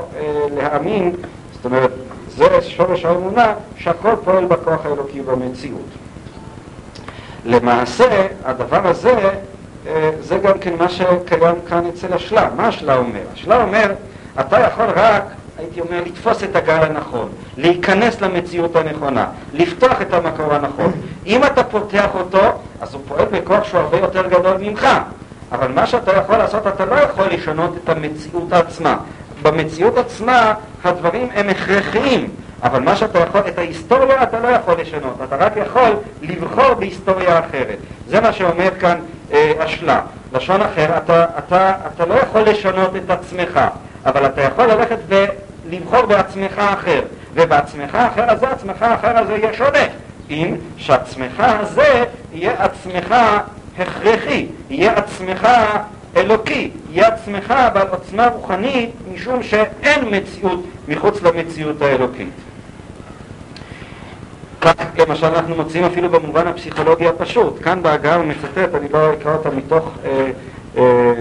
[0.56, 1.12] להאמין,
[1.52, 1.90] זאת אומרת,
[2.36, 5.80] זה שורש האמונה, שהכל פועל בכוח האלוקי במציאות.
[7.44, 9.30] למעשה, הדבר הזה,
[10.20, 12.48] זה גם כן מה שקיים כאן אצל השלה.
[12.56, 13.20] מה השלה אומר?
[13.32, 13.92] השלה אומר,
[14.40, 15.22] אתה יכול רק,
[15.58, 20.92] הייתי אומר, לתפוס את הגל הנכון, להיכנס למציאות הנכונה, לפתוח את המקור הנכון.
[21.26, 22.40] אם אתה פותח אותו,
[22.80, 24.88] אז הוא פועל בכוח שהוא הרבה יותר גדול ממך.
[25.52, 28.96] אבל מה שאתה יכול לעשות, אתה לא יכול לשנות את המציאות עצמה.
[29.42, 30.54] במציאות עצמה
[30.84, 32.30] הדברים הם הכרחיים,
[32.62, 35.90] אבל מה שאתה יכול, את ההיסטוריה אתה לא יכול לשנות, אתה רק יכול
[36.22, 37.78] לבחור בהיסטוריה אחרת.
[38.08, 39.23] זה מה שאומר כאן אה,
[39.58, 40.00] אשלה.
[40.32, 43.60] לשון אחר, אתה, אתה, אתה לא יכול לשנות את עצמך,
[44.06, 47.00] אבל אתה יכול ללכת ולבחור בעצמך אחר,
[47.34, 49.84] ובעצמך האחר הזה, עצמך האחר הזה יהיה שונה.
[50.30, 53.14] אם שעצמך הזה יהיה עצמך
[53.78, 55.48] הכרחי, יהיה עצמך
[56.16, 62.28] אלוקי, יהיה עצמך בעל עוצמה רוחנית, משום שאין מציאות מחוץ למציאות האלוקית.
[64.64, 67.62] כך למשל אנחנו מוצאים אפילו במובן הפסיכולוגי הפשוט.
[67.62, 70.30] כאן בהגעה הוא מצטט, אני לא אקרא אותה מתוך, אה,
[70.76, 71.12] אה,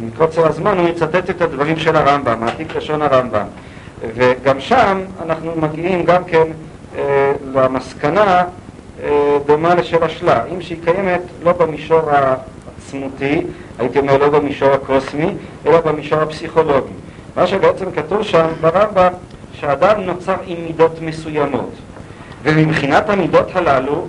[0.00, 3.46] מקוצר הזמן, הוא מצטט את הדברים של הרמב"ם, מעתיק לשון הרמב"ם.
[4.14, 6.46] וגם שם אנחנו מגיעים גם כן
[6.96, 8.44] אה, למסקנה
[9.46, 13.42] דומה לשל השלה, אם שהיא קיימת לא במישור העצמותי,
[13.78, 15.34] הייתי אומר לא במישור הקוסמי,
[15.66, 16.92] אלא במישור הפסיכולוגי.
[17.36, 19.12] מה שבעצם כתוב שם ברמב"ם,
[19.52, 21.70] שאדם נוצר עם מידות מסוימות.
[22.42, 24.06] ומבחינת המידות הללו,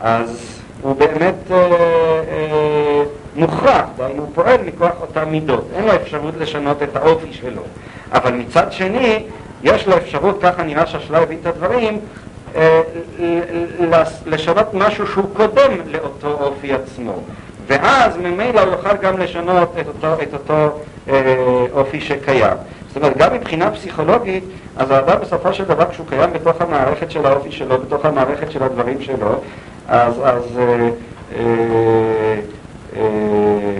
[0.00, 3.02] אז הוא באמת אה, אה,
[3.36, 7.62] מוכרח, דהיינו הוא פועל מכוח אותן מידות, אין לו אפשרות לשנות את האופי שלו.
[8.12, 9.24] אבל מצד שני,
[9.62, 11.98] יש לו אפשרות, ככה נראה שהשלה הביא את הדברים,
[12.56, 12.80] אה,
[14.26, 17.14] לשנות משהו שהוא קודם לאותו אופי עצמו.
[17.66, 22.56] ואז ממילא הוא יוכל גם לשנות את אותו, את אותו אה, אופי שקיים.
[22.88, 24.44] זאת אומרת, גם מבחינה פסיכולוגית,
[24.76, 28.62] אז האדם בסופו של דבר, כשהוא קיים בתוך המערכת של האופי שלו, בתוך המערכת של
[28.62, 29.40] הדברים שלו,
[29.88, 30.88] אז, אז, אה,
[31.36, 32.40] אה,
[32.96, 33.78] אה,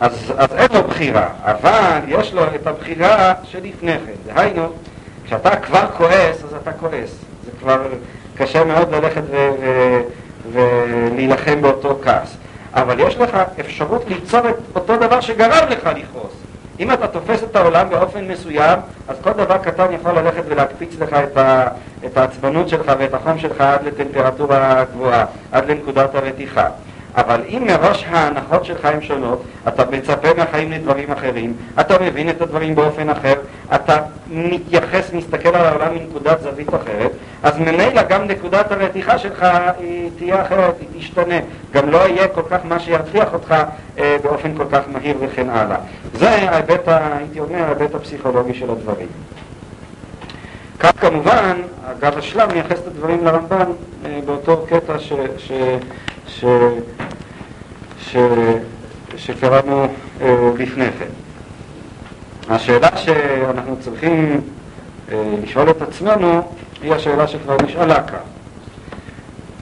[0.00, 4.34] אז, אז אין לו בחירה, אבל יש לו את הבחירה שלפני כן.
[4.34, 4.68] דהיינו,
[5.24, 7.10] כשאתה כבר כועס, אז אתה כועס.
[7.44, 7.82] זה כבר
[8.36, 10.00] קשה מאוד ללכת ו- ו-
[10.52, 12.36] ולהילחם באותו כעס.
[12.74, 16.32] אבל יש לך אפשרות ליצור את אותו דבר שגרם לך לכעוס.
[16.80, 18.78] אם אתה תופס את העולם באופן מסוים,
[19.08, 21.68] אז כל דבר קטן יכול ללכת ולהקפיץ לך את, ה,
[22.06, 26.68] את העצבנות שלך ואת החום שלך עד לטמפרטורה גבוהה, עד לנקודת הרתיחה.
[27.16, 32.42] אבל אם מראש ההנחות שלך הן שונות, אתה מצפה מהחיים לדברים אחרים, אתה מבין את
[32.42, 33.34] הדברים באופן אחר,
[33.74, 33.98] אתה
[34.30, 37.10] מתייחס, מסתכל על העולם מנקודת זווית אחרת,
[37.42, 39.46] אז ממילא גם נקודת הרתיחה שלך
[39.78, 41.40] היא תהיה אחרת, היא תשתנה.
[41.72, 43.54] גם לא יהיה כל כך מה שירתיח אותך
[43.98, 45.76] אה, באופן כל כך מהיר וכן הלאה.
[46.14, 49.08] זה ההיבט, הייתי אומר, ההיבט הפסיכולוגי של הדברים.
[50.78, 51.56] כך כמובן,
[51.90, 53.70] אגב השלם מייחס את הדברים לרמב"ן
[54.06, 55.52] אה, באותו קטע ש, ש,
[56.28, 56.44] ש,
[58.00, 58.16] ש,
[59.16, 59.88] שקראנו
[60.20, 61.06] אה, לפני כן.
[62.48, 64.40] השאלה שאנחנו צריכים
[65.12, 66.52] אה, לשאול את עצמנו
[66.82, 68.18] היא השאלה שכבר נשאלה כאן.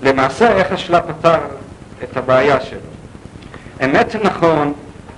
[0.03, 1.39] למעשה, איך השלה פתר
[2.03, 2.79] את הבעיה שלו?
[3.85, 4.73] אמת נכון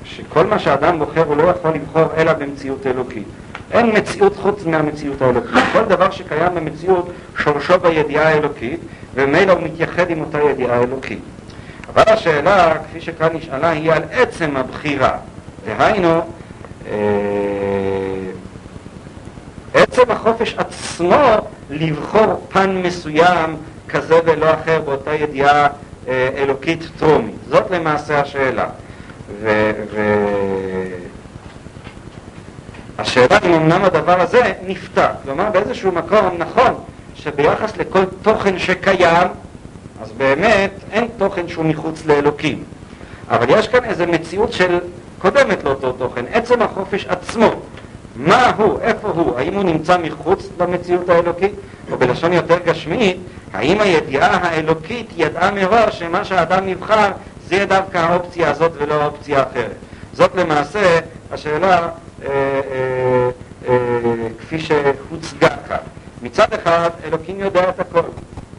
[0.05, 3.26] שכל מה שאדם בוחר הוא לא יכול לבחור אלא במציאות אלוקית.
[3.70, 5.64] אין מציאות חוץ מהמציאות האלוקית.
[5.72, 8.80] כל דבר שקיים במציאות שורשו בידיעה האלוקית,
[9.14, 11.18] וממילא הוא מתייחד עם אותה ידיעה אלוקית.
[11.97, 15.16] אבל השאלה, כפי שכאן נשאלה, היא על עצם הבחירה.
[15.64, 16.20] דהיינו,
[16.90, 16.94] אה,
[19.74, 21.24] עצם החופש עצמו
[21.70, 23.57] לבחור פן מסוים
[23.88, 25.66] כזה ולא אחר באותה ידיעה
[26.09, 27.34] אה, אלוקית טרומית.
[27.49, 28.66] זאת למעשה השאלה.
[29.40, 29.70] ו...
[29.92, 31.07] ו-
[32.99, 35.09] השאלה אם אמנם הדבר הזה נפתר.
[35.24, 36.74] כלומר, באיזשהו מקום נכון
[37.14, 39.28] שביחס לכל תוכן שקיים,
[40.07, 42.64] אז באמת אין תוכן שהוא מחוץ לאלוקים.
[43.28, 44.78] אבל יש כאן איזו מציאות של
[45.18, 47.50] קודמת לאותו תוכן, עצם החופש עצמו.
[48.16, 51.52] מה הוא, איפה הוא, האם הוא נמצא מחוץ למציאות האלוקית,
[51.90, 53.16] או בלשון יותר גשמית,
[53.52, 57.11] האם הידיעה האלוקית ידעה מראש שמה שהאדם נבחר
[57.48, 59.76] זה יהיה דווקא האופציה הזאת ולא האופציה האחרת.
[60.12, 60.98] זאת למעשה
[61.32, 63.30] השאלה אה, אה,
[63.68, 63.74] אה,
[64.38, 65.76] כפי שהוצגה כאן.
[66.22, 68.00] מצד אחד, אלוקים יודע את הכל.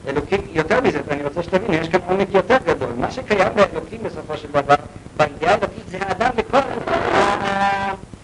[0.08, 2.89] אלוקים, יותר מזה, אני רוצה שתבינו, יש כאן עומק יותר גדול.
[2.97, 4.76] מה שקיים באלוקים בסופו של דבר,
[5.18, 6.58] בידיעה האלוקית זה האדם בכל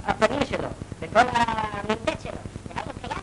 [0.07, 0.67] הפנים שלו,
[1.01, 1.52] בכל ה...